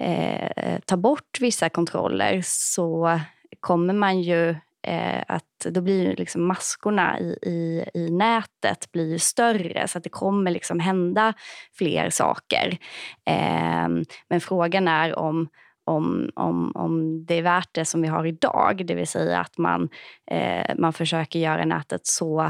eh, 0.00 0.78
ta 0.84 0.96
bort 0.96 1.40
vissa 1.40 1.68
kontroller 1.68 2.40
så 2.44 3.20
kommer 3.60 3.94
man 3.94 4.22
ju 4.22 4.54
eh, 4.84 5.22
att 5.28 5.66
då 5.70 5.80
blir 5.80 6.16
liksom 6.16 6.46
maskorna 6.46 7.20
i, 7.20 7.38
i, 7.42 7.84
i 7.94 8.10
nätet 8.10 8.92
blir 8.92 9.18
större 9.18 9.88
så 9.88 9.98
att 9.98 10.04
det 10.04 10.10
kommer 10.10 10.50
liksom 10.50 10.80
hända 10.80 11.34
fler 11.78 12.10
saker. 12.10 12.78
Eh, 13.26 13.88
men 14.28 14.40
frågan 14.40 14.88
är 14.88 15.18
om 15.18 15.48
om, 15.86 16.30
om, 16.34 16.72
om 16.74 17.26
det 17.26 17.34
är 17.34 17.42
värt 17.42 17.68
det 17.72 17.84
som 17.84 18.02
vi 18.02 18.08
har 18.08 18.26
idag, 18.26 18.86
det 18.86 18.94
vill 18.94 19.06
säga 19.06 19.40
att 19.40 19.58
man, 19.58 19.88
eh, 20.30 20.74
man 20.78 20.92
försöker 20.92 21.38
göra 21.38 21.64
nätet 21.64 22.06
så, 22.06 22.42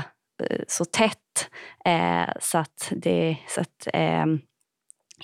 eh, 0.42 0.60
så 0.68 0.84
tätt 0.84 1.50
eh, 1.84 2.32
så 2.40 2.58
att, 2.58 2.92
det, 2.96 3.36
så 3.48 3.60
att 3.60 3.88
eh, 3.92 4.26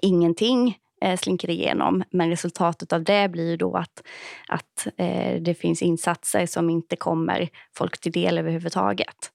ingenting 0.03 0.77
slinker 1.19 1.51
igenom. 1.51 2.05
Men 2.11 2.31
resultatet 2.31 2.93
av 2.93 3.05
det 3.05 3.29
blir 3.29 3.57
då 3.57 3.77
att, 3.77 4.03
att 4.49 4.87
eh, 4.97 5.43
det 5.43 5.55
finns 5.55 5.83
insatser 5.83 6.47
som 6.47 6.71
inte 6.71 6.97
kommer 6.97 7.49
folk 7.77 8.01
till 8.01 8.13
del 8.13 8.39
överhuvudtaget. 8.39 9.31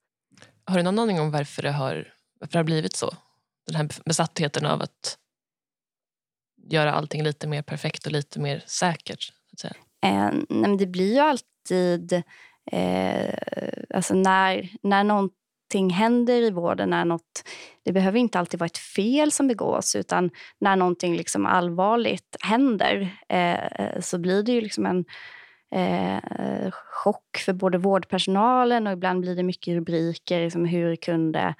Har 0.65 0.77
du 0.77 0.83
någon 0.83 0.99
aning 0.99 1.19
om 1.19 1.31
varför 1.31 1.61
det 1.61 1.71
har, 1.71 2.13
varför 2.39 2.51
det 2.51 2.59
har 2.59 2.63
blivit 2.63 2.95
så? 2.95 3.13
Den 3.67 3.75
här 3.75 3.89
besattheten 4.05 4.65
av 4.65 4.81
att 4.81 5.17
göra 6.67 6.93
allting 6.93 7.23
lite 7.23 7.47
mer 7.47 7.61
perfekt 7.61 8.05
och 8.05 8.11
lite 8.11 8.39
mer 8.39 8.63
säkert? 8.67 9.33
Eh, 10.05 10.29
nej, 10.49 10.77
det 10.77 10.87
blir 10.87 11.13
ju 11.13 11.19
alltid... 11.19 12.23
Eh, 12.71 13.33
alltså 13.93 14.13
när, 14.13 14.69
när 14.81 15.03
någon 15.03 15.29
någonting 15.73 15.89
händer 15.89 16.41
i 16.41 16.51
vården, 16.51 16.89
när 16.89 17.05
något, 17.05 17.43
det 17.85 17.91
behöver 17.91 18.19
inte 18.19 18.39
alltid 18.39 18.59
vara 18.59 18.65
ett 18.65 18.77
fel 18.77 19.31
som 19.31 19.47
begås 19.47 19.95
utan 19.95 20.29
när 20.59 20.75
någonting 20.75 21.15
liksom 21.15 21.45
allvarligt 21.45 22.35
händer 22.41 23.09
eh, 23.29 23.99
så 23.99 24.17
blir 24.17 24.43
det 24.43 24.51
ju 24.51 24.61
liksom 24.61 24.85
en 24.85 25.05
eh, 25.75 26.71
chock 26.71 27.37
för 27.45 27.53
både 27.53 27.77
vårdpersonalen 27.77 28.87
och 28.87 28.93
ibland 28.93 29.21
blir 29.21 29.35
det 29.35 29.43
mycket 29.43 29.75
rubriker. 29.75 30.43
Liksom, 30.43 30.65
hur 30.65 30.95
kunde 30.95 31.55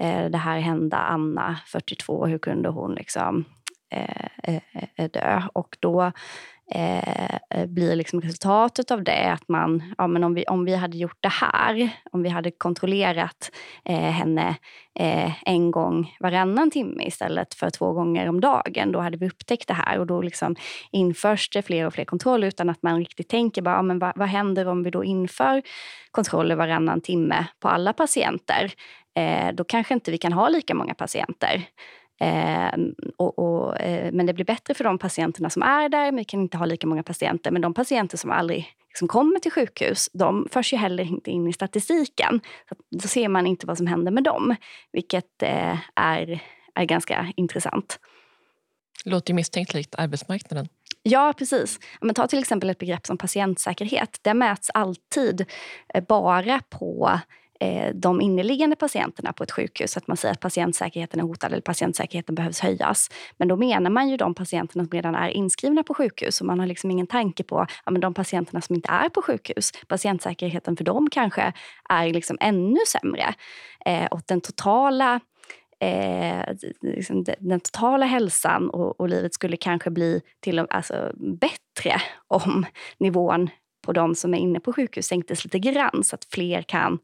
eh, 0.00 0.30
det 0.30 0.38
här 0.38 0.58
hända 0.58 0.96
Anna, 0.96 1.56
42? 1.66 2.26
Hur 2.26 2.38
kunde 2.38 2.68
hon 2.68 2.94
liksom, 2.94 3.44
eh, 3.90 4.26
eh, 4.42 4.62
eh 4.96 5.10
dö? 5.10 5.42
Och 5.54 5.76
då 5.80 6.12
eh, 6.74 7.66
blir 7.66 7.96
liksom 7.96 8.20
resultatet 8.20 8.90
av 8.90 9.04
det 9.04 9.32
att 9.32 9.48
man, 9.48 9.94
ja, 9.98 10.06
men 10.06 10.24
om, 10.24 10.34
vi, 10.34 10.44
om 10.44 10.64
vi 10.64 10.74
hade 10.74 10.98
gjort 10.98 11.18
det 11.20 11.32
här, 11.32 11.90
om 12.12 12.22
vi 12.22 12.28
hade 12.28 12.50
kontrollerat 12.50 13.50
eh, 13.84 14.10
henne 14.10 14.56
eh, 14.98 15.32
en 15.42 15.70
gång 15.70 16.16
varannan 16.20 16.70
timme 16.70 17.04
istället 17.04 17.54
för 17.54 17.70
två 17.70 17.92
gånger 17.92 18.28
om 18.28 18.40
dagen, 18.40 18.92
då 18.92 19.00
hade 19.00 19.16
vi 19.16 19.26
upptäckt 19.26 19.68
det 19.68 19.74
här 19.74 19.98
och 19.98 20.06
då 20.06 20.22
liksom 20.22 20.56
införs 20.92 21.50
det 21.50 21.62
fler 21.62 21.86
och 21.86 21.94
fler 21.94 22.04
kontroller 22.04 22.48
utan 22.48 22.70
att 22.70 22.82
man 22.82 22.98
riktigt 22.98 23.28
tänker 23.28 23.62
bara, 23.62 23.74
ja, 23.74 23.82
men 23.82 23.98
vad, 23.98 24.12
vad 24.16 24.28
händer 24.28 24.68
om 24.68 24.82
vi 24.82 24.90
då 24.90 25.04
inför 25.04 25.62
kontroller 26.10 26.56
varannan 26.56 27.00
timme 27.00 27.46
på 27.60 27.68
alla 27.68 27.92
patienter? 27.92 28.72
Eh, 29.16 29.54
då 29.54 29.64
kanske 29.64 29.94
inte 29.94 30.10
vi 30.10 30.18
kan 30.18 30.32
ha 30.32 30.48
lika 30.48 30.74
många 30.74 30.94
patienter. 30.94 31.64
Eh, 32.20 32.70
och, 33.16 33.38
och, 33.38 33.80
eh, 33.80 34.12
men 34.12 34.26
det 34.26 34.34
blir 34.34 34.44
bättre 34.44 34.74
för 34.74 34.84
de 34.84 34.98
patienterna 34.98 35.50
som 35.50 35.62
är 35.62 35.88
där. 35.88 36.04
Men 36.04 36.16
vi 36.16 36.24
kan 36.24 36.40
inte 36.40 36.56
ha 36.56 36.66
lika 36.66 36.86
många 36.86 37.02
patienter. 37.02 37.50
Men 37.50 37.62
de 37.62 37.74
patienter 37.74 38.16
som 38.16 38.30
aldrig 38.30 38.74
liksom 38.88 39.08
kommer 39.08 39.40
till 39.40 39.52
sjukhus, 39.52 40.10
de 40.12 40.48
förs 40.50 40.72
ju 40.72 40.76
heller 40.76 41.04
inte 41.04 41.30
in 41.30 41.48
i 41.48 41.52
statistiken. 41.52 42.40
Så 42.68 42.74
då 42.90 43.08
ser 43.08 43.28
man 43.28 43.46
inte 43.46 43.66
vad 43.66 43.76
som 43.76 43.86
händer 43.86 44.12
med 44.12 44.24
dem, 44.24 44.56
vilket 44.92 45.42
eh, 45.42 45.78
är, 45.94 46.42
är 46.74 46.84
ganska 46.84 47.32
intressant. 47.36 47.98
Låter 49.04 49.30
ju 49.30 49.34
misstänkt 49.34 49.74
likt 49.74 49.94
arbetsmarknaden. 49.94 50.68
Ja, 51.02 51.34
precis. 51.38 51.78
Men 52.00 52.14
ta 52.14 52.26
till 52.26 52.38
exempel 52.38 52.70
ett 52.70 52.78
begrepp 52.78 53.06
som 53.06 53.18
patientsäkerhet. 53.18 54.18
Det 54.22 54.34
mäts 54.34 54.70
alltid 54.74 55.44
eh, 55.94 56.04
bara 56.08 56.60
på 56.70 57.20
Eh, 57.60 57.94
de 57.94 58.20
inneliggande 58.20 58.76
patienterna 58.76 59.32
på 59.32 59.42
ett 59.42 59.50
sjukhus. 59.50 59.96
Att 59.96 60.06
man 60.06 60.16
säger 60.16 60.32
att 60.32 60.40
patientsäkerheten 60.40 61.20
är 61.20 61.24
hotad 61.24 61.52
eller 61.52 61.62
patientsäkerheten 61.62 62.34
behövs 62.34 62.60
höjas. 62.60 63.08
Men 63.36 63.48
då 63.48 63.56
menar 63.56 63.90
man 63.90 64.08
ju 64.08 64.16
de 64.16 64.34
patienterna 64.34 64.84
som 64.84 64.90
redan 64.90 65.14
är 65.14 65.28
inskrivna 65.28 65.82
på 65.82 65.94
sjukhus 65.94 66.40
och 66.40 66.46
man 66.46 66.60
har 66.60 66.66
liksom 66.66 66.90
ingen 66.90 67.06
tanke 67.06 67.42
på 67.42 67.66
ja, 67.84 67.90
men 67.90 68.00
de 68.00 68.14
patienterna 68.14 68.60
som 68.60 68.74
inte 68.74 68.88
är 68.90 69.08
på 69.08 69.22
sjukhus. 69.22 69.72
Patientsäkerheten 69.88 70.76
för 70.76 70.84
dem 70.84 71.08
kanske 71.10 71.52
är 71.88 72.12
liksom 72.12 72.36
ännu 72.40 72.80
sämre. 72.88 73.34
Eh, 73.84 74.06
och 74.06 74.20
den 74.26 74.40
totala 74.40 75.20
eh, 75.80 76.54
liksom 76.82 77.24
den 77.38 77.60
totala 77.60 78.06
hälsan 78.06 78.70
och, 78.70 79.00
och, 79.00 79.08
livet 79.08 79.34
skulle 79.34 79.56
kanske 79.56 79.90
bli 79.90 80.20
till 80.40 80.58
alltså, 80.58 81.12
bättre 81.16 82.00
om 82.28 82.66
nivån 82.98 83.50
på 83.88 83.92
de 83.92 84.14
som 84.14 84.34
är 84.34 84.38
inne 84.38 84.60
på 84.60 84.72
sjukhus 84.72 85.06
sänktes 85.06 85.44
lite 85.44 85.58
grann 85.58 86.04
så 86.04 86.14
att 86.14 86.24
fler 86.24 86.62
kan, 86.62 86.98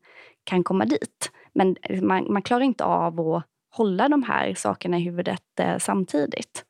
kan 0.44 0.64
komma 0.64 0.84
dit. 0.84 1.30
Men 1.52 1.76
man, 2.02 2.32
man 2.32 2.42
klarar 2.42 2.64
inte 2.64 2.84
av 2.84 3.20
att 3.20 3.44
hålla 3.70 4.08
de 4.08 4.22
här 4.22 4.54
sakerna 4.54 4.98
i 4.98 5.00
huvudet 5.00 5.42
eh, 5.60 5.78
samtidigt. 5.78 6.64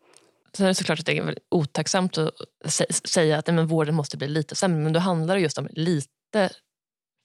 Sen 0.56 0.66
är 0.66 0.70
det 0.70 0.74
såklart 0.74 0.98
att 0.98 1.06
det 1.06 1.18
är 1.18 1.38
otacksamt 1.50 2.18
att 2.18 2.32
säga 3.08 3.38
att 3.38 3.46
nej, 3.46 3.56
men 3.56 3.66
vården 3.66 3.94
måste 3.94 4.16
bli 4.16 4.28
lite 4.28 4.54
sämre, 4.54 4.78
men 4.78 4.92
då 4.92 5.00
handlar 5.00 5.34
det 5.34 5.40
just 5.40 5.58
om 5.58 5.68
lite 5.70 6.50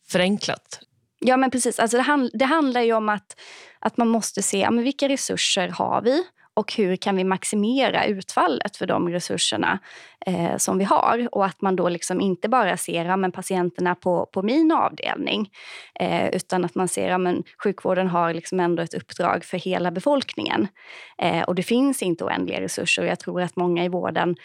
förenklat. 0.07 0.79
Ja, 1.19 1.37
men 1.37 1.51
precis. 1.51 1.79
Alltså 1.79 1.97
det, 1.97 2.03
hand, 2.03 2.31
det 2.33 2.45
handlar 2.45 2.81
ju 2.81 2.93
om 2.93 3.09
att, 3.09 3.39
att 3.79 3.97
man 3.97 4.07
måste 4.07 4.41
se 4.41 4.59
ja, 4.59 4.71
men 4.71 4.83
vilka 4.83 5.09
resurser 5.09 5.67
har 5.69 6.01
vi 6.01 6.23
och 6.59 6.73
hur 6.73 6.95
kan 6.95 7.15
vi 7.15 7.23
maximera 7.23 8.05
utfallet 8.05 8.77
för 8.77 8.87
de 8.87 9.09
resurserna 9.09 9.79
eh, 10.25 10.57
som 10.57 10.77
vi 10.77 10.83
har. 10.83 11.29
Och 11.31 11.45
att 11.45 11.61
man 11.61 11.75
då 11.75 11.89
liksom 11.89 12.21
inte 12.21 12.49
bara 12.49 12.77
ser 12.77 13.05
ja, 13.05 13.17
men 13.17 13.31
patienterna 13.31 13.95
på, 13.95 14.25
på 14.25 14.41
min 14.41 14.71
avdelning 14.71 15.49
eh, 15.99 16.29
utan 16.29 16.65
att 16.65 16.75
man 16.75 16.87
ser 16.87 17.11
att 17.11 17.35
ja, 17.35 17.43
sjukvården 17.63 18.07
har 18.07 18.33
liksom 18.33 18.59
ändå 18.59 18.83
ett 18.83 18.93
uppdrag 18.93 19.45
för 19.45 19.57
hela 19.57 19.91
befolkningen. 19.91 20.67
Eh, 21.21 21.41
och 21.41 21.55
det 21.55 21.63
finns 21.63 22.03
inte 22.03 22.23
oändliga 22.23 22.61
resurser 22.61 23.03
jag 23.03 23.19
tror 23.19 23.41
att 23.41 23.55
många 23.55 23.85
i 23.85 23.89
vården 23.89 24.35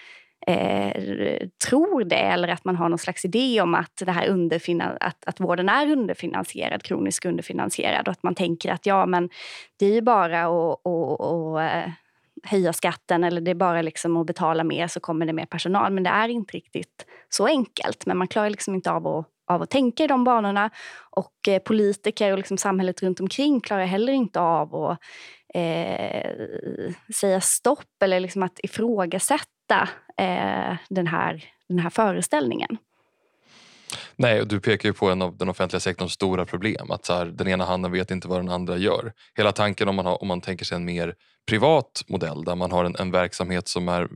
eh, 0.46 1.46
tror 1.68 2.05
det 2.05 2.16
eller 2.16 2.48
att 2.48 2.64
man 2.64 2.77
har 2.77 2.88
någon 2.88 2.98
slags 2.98 3.24
idé 3.24 3.61
om 3.61 3.74
att, 3.74 4.03
det 4.05 4.12
här 4.12 4.29
underfinan 4.29 4.96
att, 5.00 5.24
att 5.27 5.40
vården 5.40 5.68
är 5.68 5.92
underfinansierad, 5.92 6.83
kroniskt 6.83 7.27
underfinansierad 7.27 8.09
och 8.09 8.12
att 8.12 8.22
man 8.22 8.35
tänker 8.35 8.72
att 8.72 8.87
ja 8.87 9.07
men 9.07 9.31
det 9.79 9.87
är 9.87 9.92
ju 9.92 10.00
bara 10.00 10.44
att 10.44 10.87
eh, 11.61 11.92
höja 12.44 12.72
skatten 12.72 13.24
eller 13.24 13.40
det 13.40 13.50
är 13.50 13.54
bara 13.54 13.83
liksom 13.83 14.16
att 14.16 14.26
betala 14.26 14.64
mer 14.64 14.87
så 14.87 15.00
kommer 15.00 15.26
det 15.26 15.33
mer 15.33 15.46
personal. 15.46 15.92
Men 15.92 16.02
det 16.02 16.11
är 16.11 16.28
inte 16.28 16.57
riktigt 16.57 17.07
så 17.28 17.46
enkelt. 17.46 18.07
Men 18.07 18.16
man 18.16 18.28
klarar 18.28 18.50
liksom 18.50 18.74
inte 18.74 18.90
av 18.90 19.07
att, 19.07 19.26
av 19.46 19.62
att 19.62 19.70
tänka 19.70 20.04
i 20.04 20.07
de 20.07 20.24
banorna. 20.24 20.70
Och 21.11 21.48
eh, 21.48 21.59
politiker 21.59 22.33
och 22.33 22.38
liksom 22.38 22.59
samhället 22.59 23.02
runt 23.02 23.20
omkring 23.20 23.61
klarar 23.61 23.85
heller 23.85 24.12
inte 24.12 24.40
av 24.40 24.74
att 24.74 24.98
eh, 25.54 26.94
säga 27.14 27.40
stopp 27.40 28.02
eller 28.04 28.20
liksom 28.20 28.42
att 28.42 28.61
ifrågasätta 28.62 29.88
eh, 30.16 30.76
den, 30.88 31.07
här, 31.07 31.44
den 31.68 31.78
här 31.78 31.90
föreställningen. 31.90 32.78
Nej, 34.16 34.46
du 34.46 34.61
pekar 34.61 34.88
ju 34.88 34.92
på 34.92 35.11
en 35.11 35.22
av 35.22 35.37
den 35.37 35.48
offentliga 35.48 35.81
sektorns 35.81 36.12
stora 36.12 36.44
problem. 36.44 36.90
Att 36.90 37.07
så 37.07 37.12
här, 37.14 37.27
den 37.27 37.48
ena 37.48 37.64
handen 37.64 37.92
vet 37.92 38.11
inte 38.11 38.29
vad 38.29 38.38
den 38.38 38.48
andra 38.48 38.77
gör. 38.77 39.12
Hela 39.35 39.53
tanken 39.53 39.88
om 39.88 39.94
man, 39.94 40.07
har, 40.07 40.22
om 40.22 40.29
man 40.29 40.40
tänker 40.40 40.64
sig 40.64 40.77
en 40.77 40.85
mer 40.85 41.14
privat 41.46 42.05
modell 42.07 42.44
där 42.44 42.55
man 42.55 42.72
har 42.72 42.85
en, 42.85 42.96
en 42.96 43.11
verksamhet 43.11 43.68
som 43.68 43.88
är 43.88 44.09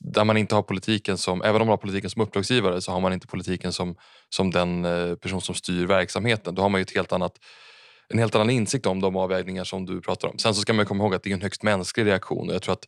där 0.00 0.24
man 0.24 0.36
inte 0.36 0.54
har 0.54 0.62
politiken 0.62 1.18
som, 1.18 1.42
även 1.42 1.60
om 1.60 1.66
man 1.66 1.72
har 1.72 1.76
politiken 1.76 2.10
som 2.10 2.22
uppdragsgivare 2.22 2.80
så 2.80 2.92
har 2.92 3.00
man 3.00 3.12
inte 3.12 3.26
politiken 3.26 3.72
som, 3.72 3.96
som 4.28 4.50
den 4.50 4.84
eh, 4.84 5.14
person 5.14 5.40
som 5.40 5.54
styr 5.54 5.86
verksamheten. 5.86 6.54
Då 6.54 6.62
har 6.62 6.68
man 6.68 6.78
ju 6.78 6.82
ett 6.82 6.94
helt 6.94 7.12
annat, 7.12 7.32
en 8.08 8.18
helt 8.18 8.34
annan 8.34 8.50
insikt 8.50 8.86
om 8.86 9.00
de 9.00 9.16
avvägningar 9.16 9.64
som 9.64 9.86
du 9.86 10.00
pratar 10.00 10.28
om. 10.28 10.38
Sen 10.38 10.54
så 10.54 10.60
ska 10.60 10.72
man 10.72 10.86
komma 10.86 11.04
ihåg 11.04 11.14
att 11.14 11.22
det 11.22 11.30
är 11.30 11.34
en 11.34 11.42
högst 11.42 11.62
mänsklig 11.62 12.06
reaktion 12.06 12.48
och 12.48 12.54
jag 12.54 12.62
tror 12.62 12.72
att 12.72 12.86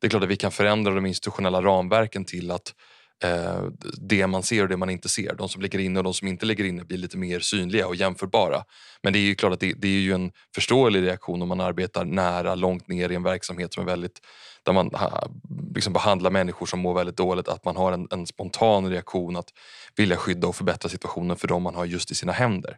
det 0.00 0.06
är 0.06 0.10
klart 0.10 0.22
att 0.22 0.28
vi 0.28 0.36
kan 0.36 0.52
förändra 0.52 0.94
de 0.94 1.06
institutionella 1.06 1.62
ramverken 1.62 2.24
till 2.24 2.50
att 2.50 2.74
eh, 3.22 3.62
det 4.00 4.26
man 4.26 4.42
ser 4.42 4.62
och 4.62 4.68
det 4.68 4.76
man 4.76 4.90
inte 4.90 5.08
ser. 5.08 5.34
De 5.34 5.48
som 5.48 5.62
ligger 5.62 5.78
inne 5.78 6.00
och 6.00 6.04
de 6.04 6.14
som 6.14 6.28
inte 6.28 6.46
ligger 6.46 6.64
inne 6.64 6.84
blir 6.84 6.98
lite 6.98 7.18
mer 7.18 7.40
synliga 7.40 7.86
och 7.86 7.96
jämförbara. 7.96 8.64
Men 9.02 9.12
det 9.12 9.18
är 9.18 9.20
ju 9.20 9.34
klart 9.34 9.52
att 9.52 9.60
det, 9.60 9.72
det 9.72 9.88
är 9.88 10.00
ju 10.00 10.12
en 10.12 10.32
förståelig 10.54 11.02
reaktion 11.02 11.42
om 11.42 11.48
man 11.48 11.60
arbetar 11.60 12.04
nära, 12.04 12.54
långt 12.54 12.88
ner 12.88 13.12
i 13.12 13.14
en 13.14 13.22
verksamhet 13.22 13.74
som 13.74 13.82
är 13.82 13.86
väldigt 13.86 14.20
där 14.64 14.72
man 14.72 14.90
ha, 14.94 15.28
liksom 15.74 15.92
behandlar 15.92 16.30
människor 16.30 16.66
som 16.66 16.80
mår 16.80 16.94
väldigt 16.94 17.16
dåligt, 17.16 17.48
att 17.48 17.64
man 17.64 17.76
har 17.76 17.92
en, 17.92 18.08
en, 18.10 18.26
spontan 18.26 18.90
reaktion 18.90 19.36
att 19.36 19.48
vilja 19.96 20.16
skydda 20.16 20.48
och 20.48 20.56
förbättra 20.56 20.88
situationen 20.88 21.36
för 21.36 21.48
dem 21.48 21.62
man 21.62 21.74
har 21.74 21.84
just 21.84 22.10
i 22.10 22.14
sina 22.14 22.32
händer. 22.32 22.76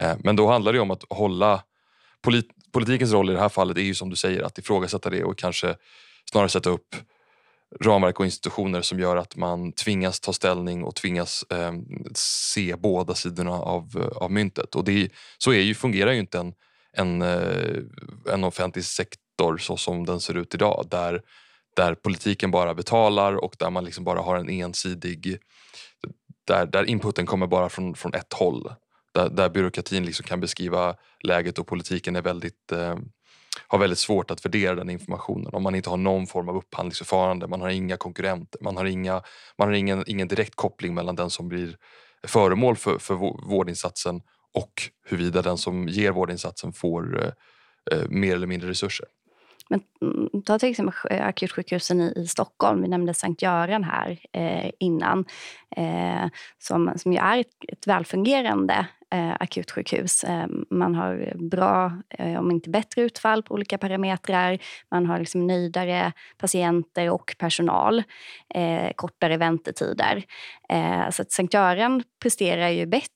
Eh, 0.00 0.16
men 0.24 0.36
då 0.36 0.50
handlar 0.50 0.72
det 0.72 0.80
om 0.80 0.90
att 0.90 1.04
hålla 1.10 1.62
polit, 2.22 2.48
politikens 2.72 3.12
roll 3.12 3.30
i 3.30 3.32
det 3.32 3.40
här 3.40 3.48
fallet 3.48 3.76
är 3.76 3.82
ju 3.82 3.94
som 3.94 4.10
du 4.10 4.16
säger 4.16 4.42
att 4.42 4.58
ifrågasätta 4.58 5.10
det 5.10 5.24
och 5.24 5.38
kanske 5.38 5.76
snarare 6.30 6.48
sätta 6.48 6.70
upp 6.70 6.96
ramverk 7.80 8.20
och 8.20 8.26
institutioner 8.26 8.82
som 8.82 9.00
gör 9.00 9.16
att 9.16 9.36
man 9.36 9.72
tvingas 9.72 10.20
ta 10.20 10.32
ställning 10.32 10.84
och 10.84 10.94
tvingas 10.94 11.44
eh, 11.50 11.72
se 12.14 12.76
båda 12.76 13.14
sidorna 13.14 13.52
av, 13.52 13.90
eh, 13.96 14.16
av 14.22 14.30
myntet. 14.30 14.74
Och 14.74 14.84
det, 14.84 15.12
så 15.38 15.52
är 15.52 15.60
ju, 15.60 15.74
fungerar 15.74 16.12
ju 16.12 16.18
inte 16.18 16.38
en, 16.38 16.54
en, 16.92 17.22
eh, 17.22 17.78
en 18.32 18.44
offentlig 18.44 18.84
sektor 18.84 19.58
så 19.58 19.76
som 19.76 20.06
den 20.06 20.20
ser 20.20 20.36
ut 20.36 20.54
idag 20.54 20.86
där, 20.90 21.22
där 21.76 21.94
politiken 21.94 22.50
bara 22.50 22.74
betalar 22.74 23.44
och 23.44 23.56
där 23.58 23.70
man 23.70 23.84
liksom 23.84 24.04
bara 24.04 24.20
har 24.20 24.36
en 24.36 24.50
ensidig... 24.50 25.38
Där, 26.46 26.66
där 26.66 26.84
inputen 26.84 27.26
kommer 27.26 27.46
bara 27.46 27.68
från, 27.68 27.94
från 27.94 28.14
ett 28.14 28.32
håll. 28.32 28.74
Där, 29.14 29.28
där 29.28 29.48
byråkratin 29.48 30.06
liksom 30.06 30.26
kan 30.26 30.40
beskriva 30.40 30.94
läget 31.24 31.58
och 31.58 31.66
politiken 31.66 32.16
är 32.16 32.22
väldigt 32.22 32.72
eh, 32.72 32.96
har 33.72 33.78
väldigt 33.78 33.98
svårt 33.98 34.30
att 34.30 34.44
värdera 34.44 34.74
den 34.74 34.90
informationen 34.90 35.54
om 35.54 35.62
man 35.62 35.74
inte 35.74 35.90
har 35.90 35.96
någon 35.96 36.26
form 36.26 36.48
av 36.48 36.56
upphandlingsförfarande. 36.56 37.46
Man 37.46 37.60
har 37.60 37.68
inga 37.68 37.96
konkurrenter, 37.96 38.60
man 38.62 38.76
har, 38.76 38.84
inga, 38.84 39.22
man 39.58 39.68
har 39.68 39.74
ingen, 39.74 40.04
ingen 40.06 40.28
direkt 40.28 40.54
koppling 40.54 40.94
mellan 40.94 41.16
den 41.16 41.30
som 41.30 41.48
blir 41.48 41.76
föremål 42.26 42.76
för, 42.76 42.98
för 42.98 43.14
vårdinsatsen 43.48 44.22
och 44.54 44.82
huruvida 45.04 45.42
den 45.42 45.58
som 45.58 45.88
ger 45.88 46.10
vårdinsatsen 46.10 46.72
får 46.72 47.20
eh, 47.20 47.32
eh 47.92 48.08
mer 48.08 48.34
eller 48.34 48.46
mindre 48.46 48.70
resurser. 48.70 49.06
Men 49.68 49.80
mm, 50.02 50.42
ta 50.42 50.58
till 50.58 50.70
exempel 50.70 50.94
akutsjukhusen 51.10 52.00
i, 52.00 52.12
i 52.16 52.26
Stockholm. 52.26 52.82
Vi 52.82 52.88
nämnde 52.88 53.14
Sankt 53.14 53.42
Göran 53.42 53.84
här 53.84 54.18
eh, 54.32 54.70
innan. 54.78 55.24
Eh, 55.76 56.28
som, 56.58 56.92
som 56.96 57.12
ju 57.12 57.18
är 57.18 57.38
ett, 57.38 57.46
ett 57.68 57.86
välfungerande 57.86 58.86
eh, 59.12 59.36
akutsjukhus. 59.40 60.24
Eh, 60.24 60.46
man 60.70 60.94
har 60.94 61.32
bra, 61.50 61.92
eh, 62.18 62.38
om 62.38 62.50
inte 62.50 62.70
bättre 62.70 63.02
utfall 63.02 63.42
på 63.42 63.54
olika 63.54 63.78
parametrar. 63.78 64.58
Man 64.90 65.06
har 65.06 65.18
liksom 65.18 65.46
nöjdare 65.46 66.12
patienter 66.38 67.10
och 67.10 67.34
personal. 67.38 68.02
Eh, 68.54 68.92
kortare 68.96 69.36
väntetider. 69.36 70.24
Eh, 70.68 71.10
så 71.10 71.22
att 71.22 71.32
Sankt 71.32 71.54
Göran 71.54 72.02
presterar 72.22 72.68
ju 72.68 72.86
bättre 72.86 73.12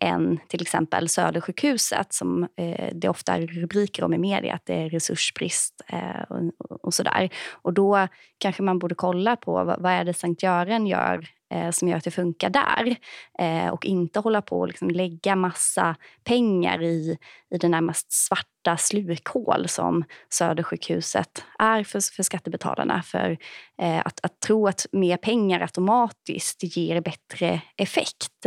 än 0.00 0.38
till 0.48 0.62
exempel 0.62 1.08
Södersjukhuset 1.08 2.12
som 2.12 2.48
eh, 2.56 2.88
det 2.94 3.08
ofta 3.08 3.34
är 3.34 3.46
rubriker 3.46 4.04
om 4.04 4.14
i 4.14 4.18
media 4.18 4.54
att 4.54 4.66
det 4.66 4.74
är 4.74 4.90
resursbrist 4.90 5.82
eh, 5.86 6.22
och, 6.28 6.84
och 6.84 6.94
sådär. 6.94 7.30
Och 7.52 7.72
då 7.72 8.08
kanske 8.38 8.62
man 8.62 8.78
borde 8.78 8.94
kolla 8.94 9.36
på 9.36 9.52
vad, 9.64 9.82
vad 9.82 9.92
är 9.92 10.04
det 10.04 10.14
Sankt 10.14 10.42
Göran 10.42 10.86
gör 10.86 11.28
eh, 11.54 11.70
som 11.70 11.88
gör 11.88 11.96
att 11.96 12.04
det 12.04 12.10
funkar 12.10 12.50
där. 12.50 12.96
Eh, 13.38 13.68
och 13.68 13.84
inte 13.84 14.20
hålla 14.20 14.42
på 14.42 14.60
och 14.60 14.68
liksom 14.68 14.90
lägga 14.90 15.36
massa 15.36 15.96
pengar 16.24 16.82
i, 16.82 17.18
i 17.54 17.58
det 17.58 17.68
närmast 17.68 18.12
svarta 18.12 18.76
slukhål 18.76 19.68
som 19.68 20.04
Södersjukhuset 20.30 21.44
är 21.58 21.84
för, 21.84 22.14
för 22.14 22.22
skattebetalarna. 22.22 23.02
För 23.02 23.38
eh, 23.82 23.98
att, 24.04 24.20
att 24.22 24.40
tro 24.40 24.66
att 24.68 24.86
mer 24.92 25.16
pengar 25.16 25.60
automatiskt 25.60 26.76
ger 26.76 27.00
bättre 27.00 27.60
effekt, 27.76 28.46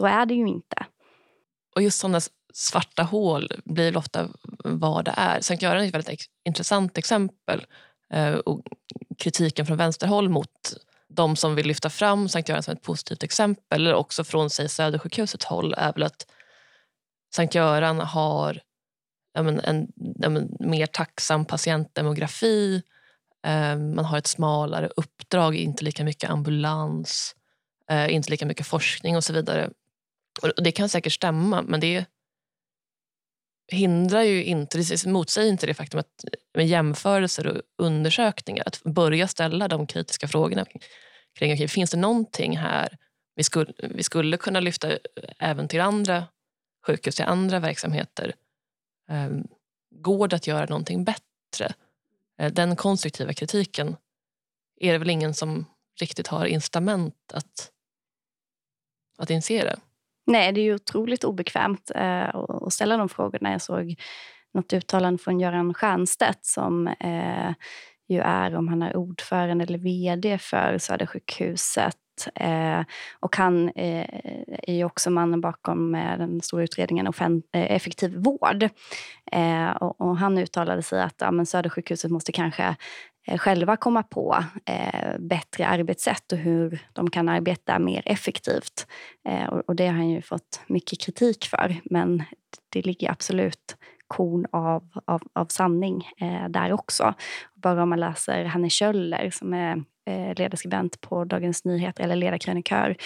så 0.00 0.06
är 0.06 0.26
det 0.26 0.34
ju 0.34 0.48
inte. 0.48 0.86
Och 1.76 1.82
just 1.82 2.00
sådana 2.00 2.20
svarta 2.52 3.02
hål 3.02 3.48
blir 3.64 3.96
ofta 3.96 4.28
vad 4.64 5.04
det 5.04 5.14
är. 5.16 5.40
Sankt 5.40 5.62
Göran 5.62 5.82
är 5.82 5.88
ett 5.88 5.94
väldigt 5.94 6.26
intressant 6.44 6.98
exempel. 6.98 7.66
Eh, 8.12 8.34
och 8.34 8.62
kritiken 9.18 9.66
från 9.66 9.76
vänsterhåll 9.76 10.28
mot 10.28 10.76
de 11.08 11.36
som 11.36 11.54
vill 11.54 11.66
lyfta 11.66 11.90
fram 11.90 12.28
Sankt 12.28 12.48
Göran 12.48 12.62
som 12.62 12.74
ett 12.74 12.82
positivt 12.82 13.22
exempel, 13.22 13.80
eller 13.80 13.94
också 13.94 14.24
från 14.24 14.50
sig 14.50 14.68
Södersjukhusets 14.68 15.44
håll, 15.44 15.74
är 15.76 15.92
väl 15.92 16.02
att 16.02 16.26
Sankt 17.34 17.54
Göran 17.54 18.00
har 18.00 18.60
men, 19.34 19.60
en, 19.60 19.92
en, 20.22 20.56
mer 20.60 20.86
tacksam 20.86 21.44
patientdemografi. 21.44 22.82
Eh, 23.46 23.76
man 23.76 24.04
har 24.04 24.18
ett 24.18 24.26
smalare 24.26 24.90
uppdrag, 24.96 25.56
inte 25.56 25.84
lika 25.84 26.04
mycket 26.04 26.30
ambulans, 26.30 27.34
eh, 27.90 28.14
inte 28.14 28.30
lika 28.30 28.46
mycket 28.46 28.66
forskning 28.66 29.16
och 29.16 29.24
så 29.24 29.32
vidare. 29.32 29.70
Och 30.42 30.62
det 30.62 30.72
kan 30.72 30.88
säkert 30.88 31.12
stämma, 31.12 31.62
men 31.62 31.80
det 31.80 32.04
hindrar 33.72 34.22
ju 34.22 34.44
inte, 34.44 34.78
det 34.78 35.06
motsäger 35.06 35.48
inte 35.48 35.66
det 35.66 35.74
faktum 35.74 36.00
att 36.00 36.24
med 36.54 36.66
jämförelser 36.66 37.46
och 37.46 37.62
undersökningar, 37.78 38.64
att 38.66 38.82
börja 38.82 39.28
ställa 39.28 39.68
de 39.68 39.86
kritiska 39.86 40.28
frågorna 40.28 40.66
kring, 41.38 41.52
okay, 41.52 41.68
finns 41.68 41.90
det 41.90 41.96
någonting 41.96 42.56
här 42.56 42.98
vi 43.34 43.44
skulle, 43.44 43.72
vi 43.78 44.02
skulle 44.02 44.36
kunna 44.36 44.60
lyfta 44.60 44.98
även 45.38 45.68
till 45.68 45.80
andra 45.80 46.26
sjukhus 46.86 47.16
till 47.16 47.24
andra 47.24 47.58
verksamheter. 47.58 48.34
Ehm, 49.08 49.48
går 49.90 50.28
det 50.28 50.36
att 50.36 50.46
göra 50.46 50.66
någonting 50.66 51.04
bättre? 51.04 51.74
Eh, 52.38 52.52
den 52.52 52.76
konstruktiva 52.76 53.32
kritiken 53.32 53.96
är 54.80 54.92
det 54.92 54.98
väl 54.98 55.10
ingen 55.10 55.34
som 55.34 55.66
riktigt 56.00 56.26
har 56.26 56.46
incitament 56.46 57.32
att, 57.32 57.72
att 59.18 59.30
initiera. 59.30 59.78
Nej, 60.30 60.52
det 60.52 60.60
är 60.60 60.62
ju 60.62 60.74
otroligt 60.74 61.24
obekvämt 61.24 61.90
eh, 61.94 62.34
att 62.34 62.72
ställa 62.72 62.96
de 62.96 63.08
frågorna. 63.08 63.52
Jag 63.52 63.62
såg 63.62 63.94
något 64.54 64.72
uttalande 64.72 65.22
från 65.22 65.40
Göran 65.40 65.74
Stiernstedt 65.74 66.44
som 66.44 66.86
eh, 66.86 67.52
ju 68.08 68.20
är, 68.20 68.56
om 68.56 68.68
han 68.68 68.82
är 68.82 68.96
ordförande 68.96 69.64
eller 69.64 69.78
vd 69.78 70.38
för 70.38 70.78
Södersjukhuset. 70.78 71.96
Eh, 72.34 72.80
och 73.20 73.36
han 73.36 73.68
eh, 73.68 74.06
är 74.62 74.74
ju 74.74 74.84
också 74.84 75.10
mannen 75.10 75.40
bakom 75.40 75.94
eh, 75.94 76.18
den 76.18 76.40
stora 76.40 76.62
utredningen 76.62 77.08
offent- 77.08 77.48
eh, 77.52 77.72
Effektiv 77.72 78.16
vård. 78.16 78.68
Eh, 79.32 79.70
och, 79.70 80.00
och, 80.00 80.18
han 80.18 80.38
uttalade 80.38 80.82
sig 80.82 81.02
att 81.02 81.16
ja, 81.18 81.30
men 81.30 81.46
Södersjukhuset 81.46 82.10
måste 82.10 82.32
kanske 82.32 82.76
Eh, 83.30 83.38
själva 83.38 83.76
komma 83.76 84.02
på 84.02 84.44
eh, 84.66 85.18
bättre 85.18 85.66
arbetssätt 85.66 86.32
och 86.32 86.38
hur 86.38 86.78
de 86.92 87.10
kan 87.10 87.28
arbeta 87.28 87.78
mer 87.78 88.02
effektivt. 88.06 88.86
Eh, 89.28 89.46
och, 89.46 89.76
det 89.76 89.86
har 89.86 89.94
han 89.94 90.08
ju 90.08 90.22
fått 90.22 90.60
mycket 90.66 91.00
kritik 91.00 91.44
för, 91.44 91.76
men 91.84 92.22
det 92.68 92.86
ligger 92.86 93.10
absolut 93.10 93.76
korn 94.06 94.46
av, 94.52 94.88
av, 95.04 95.22
av 95.32 95.46
sanning 95.46 96.08
eh, 96.20 96.48
där 96.48 96.72
också. 96.72 97.14
Bara 97.54 97.82
om 97.82 97.88
man 97.88 98.00
läser 98.00 98.44
Hanne 98.44 98.70
Kjöller 98.70 99.30
som 99.30 99.54
är 99.54 99.84
Eh, 100.10 100.34
ledarskribent 100.36 101.00
på 101.00 101.24
Dagens 101.24 101.64
Nyheter 101.64 102.04
eller 102.04 102.16
ledarkrönikör 102.16 102.96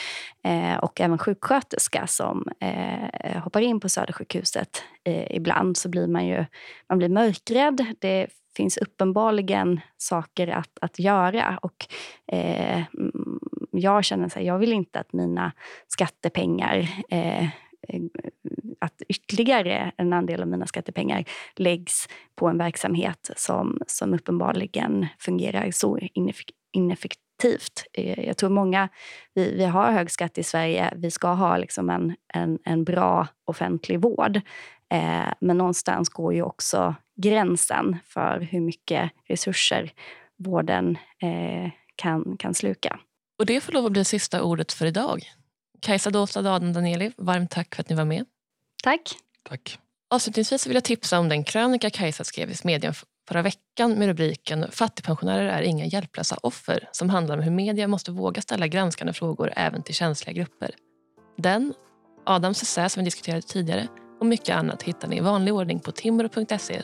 eh, 0.44 0.76
och 0.76 1.00
även 1.00 1.18
sjuksköterska 1.18 2.06
som 2.06 2.48
eh, 2.60 3.38
hoppar 3.42 3.60
in 3.60 3.80
på 3.80 3.88
Södersjukhuset 3.88 4.82
ibland 5.30 5.76
så 5.76 5.88
blir 5.88 6.06
man 6.06 6.26
ju 6.26 6.44
man 6.88 6.98
blir 6.98 7.08
mörkrädd. 7.08 7.86
Det 7.98 8.26
finns 8.56 8.76
uppenbarligen 8.76 9.80
saker 9.96 10.48
att, 10.48 10.78
att 10.80 10.98
göra 10.98 11.58
och 11.62 11.86
eh, 12.32 12.82
mm, 12.94 13.40
jag 13.70 14.04
känner 14.04 14.26
att 14.26 14.44
jag 14.44 14.58
vill 14.58 14.72
inte 14.72 15.00
att 15.00 15.12
mina 15.12 15.52
skattepengar 15.88 16.88
eh, 17.10 17.48
att 18.78 19.02
ytterligare 19.08 19.92
en 19.96 20.12
andel 20.12 20.42
av 20.42 20.48
mina 20.48 20.66
skattepengar 20.66 21.24
läggs 21.56 22.08
på 22.34 22.48
en 22.48 22.58
verksamhet 22.58 23.30
som, 23.36 23.78
som 23.86 24.14
uppenbarligen 24.14 25.06
fungerar 25.18 25.70
så 25.70 25.98
ineffektivt. 26.74 27.84
Eh, 27.92 28.24
jag 28.26 28.37
tror 28.37 28.50
många, 28.50 28.88
vi, 29.34 29.54
vi 29.56 29.64
har 29.64 29.92
hög 29.92 30.10
skatt 30.10 30.38
i 30.38 30.42
Sverige, 30.42 30.92
vi 30.96 31.10
ska 31.10 31.28
ha 31.28 31.56
liksom 31.56 31.90
en, 31.90 32.16
en, 32.34 32.58
en 32.64 32.84
bra 32.84 33.28
offentlig 33.44 34.00
vård. 34.00 34.37
Eh, 34.92 35.32
men 35.40 35.58
någonstans 35.58 36.08
går 36.08 36.34
ju 36.34 36.42
också 36.42 36.94
gränsen 37.16 37.96
för 38.04 38.40
hur 38.40 38.60
mycket 38.60 39.10
resurser 39.28 39.92
vården 40.37 40.98
eh, 41.22 41.70
kan, 41.96 42.37
kan 42.37 42.54
sluka. 42.54 42.98
Och 43.38 43.46
det 43.46 43.60
får 43.60 43.72
lov 43.72 43.87
att 43.87 43.92
bli 43.92 44.04
sista 44.04 44.42
ordet 44.42 44.72
för 44.72 44.87
idag. 44.87 45.22
Kajsa 45.80 46.10
Dolstad 46.10 46.40
och 46.40 46.46
Adam 46.46 46.72
Danieli, 46.72 47.12
varmt 47.16 47.50
tack 47.50 47.74
för 47.74 47.82
att 47.82 47.88
ni 47.88 47.96
var 47.96 48.04
med. 48.04 48.24
Tack. 48.82 49.16
Tack. 49.42 49.78
Avslutningsvis 50.10 50.66
vill 50.66 50.74
jag 50.74 50.84
tipsa 50.84 51.18
om 51.18 51.28
den 51.28 51.44
krönika 51.44 51.90
Kajsa 51.90 52.24
skrev 52.24 52.50
i 52.50 52.54
Smedjan 52.54 52.94
förra 53.28 53.42
veckan 53.42 53.98
med 53.98 54.08
rubriken 54.08 54.66
Fattigpensionärer 54.70 55.46
är 55.46 55.62
inga 55.62 55.84
hjälplösa 55.84 56.37
offer 56.42 56.88
som 56.92 57.10
handlar 57.10 57.37
om 57.37 57.42
hur 57.42 57.50
media 57.50 57.88
måste 57.88 58.10
våga 58.10 58.42
ställa 58.42 58.66
granskande 58.66 59.12
frågor 59.12 59.52
även 59.56 59.82
till 59.82 59.94
känsliga 59.94 60.34
grupper. 60.34 60.70
Den, 61.38 61.74
Adams 62.26 62.62
essä 62.62 62.88
som 62.88 63.00
vi 63.00 63.04
diskuterade 63.04 63.42
tidigare 63.42 63.88
och 64.20 64.26
mycket 64.26 64.56
annat 64.56 64.82
hittar 64.82 65.08
ni 65.08 65.16
i 65.16 65.20
vanlig 65.20 65.54
ordning 65.54 65.80
på 65.80 65.92
timbro.se 65.92 66.82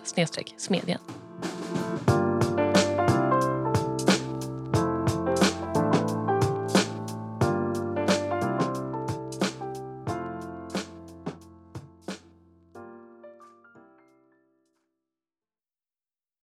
smedjan. 0.57 1.01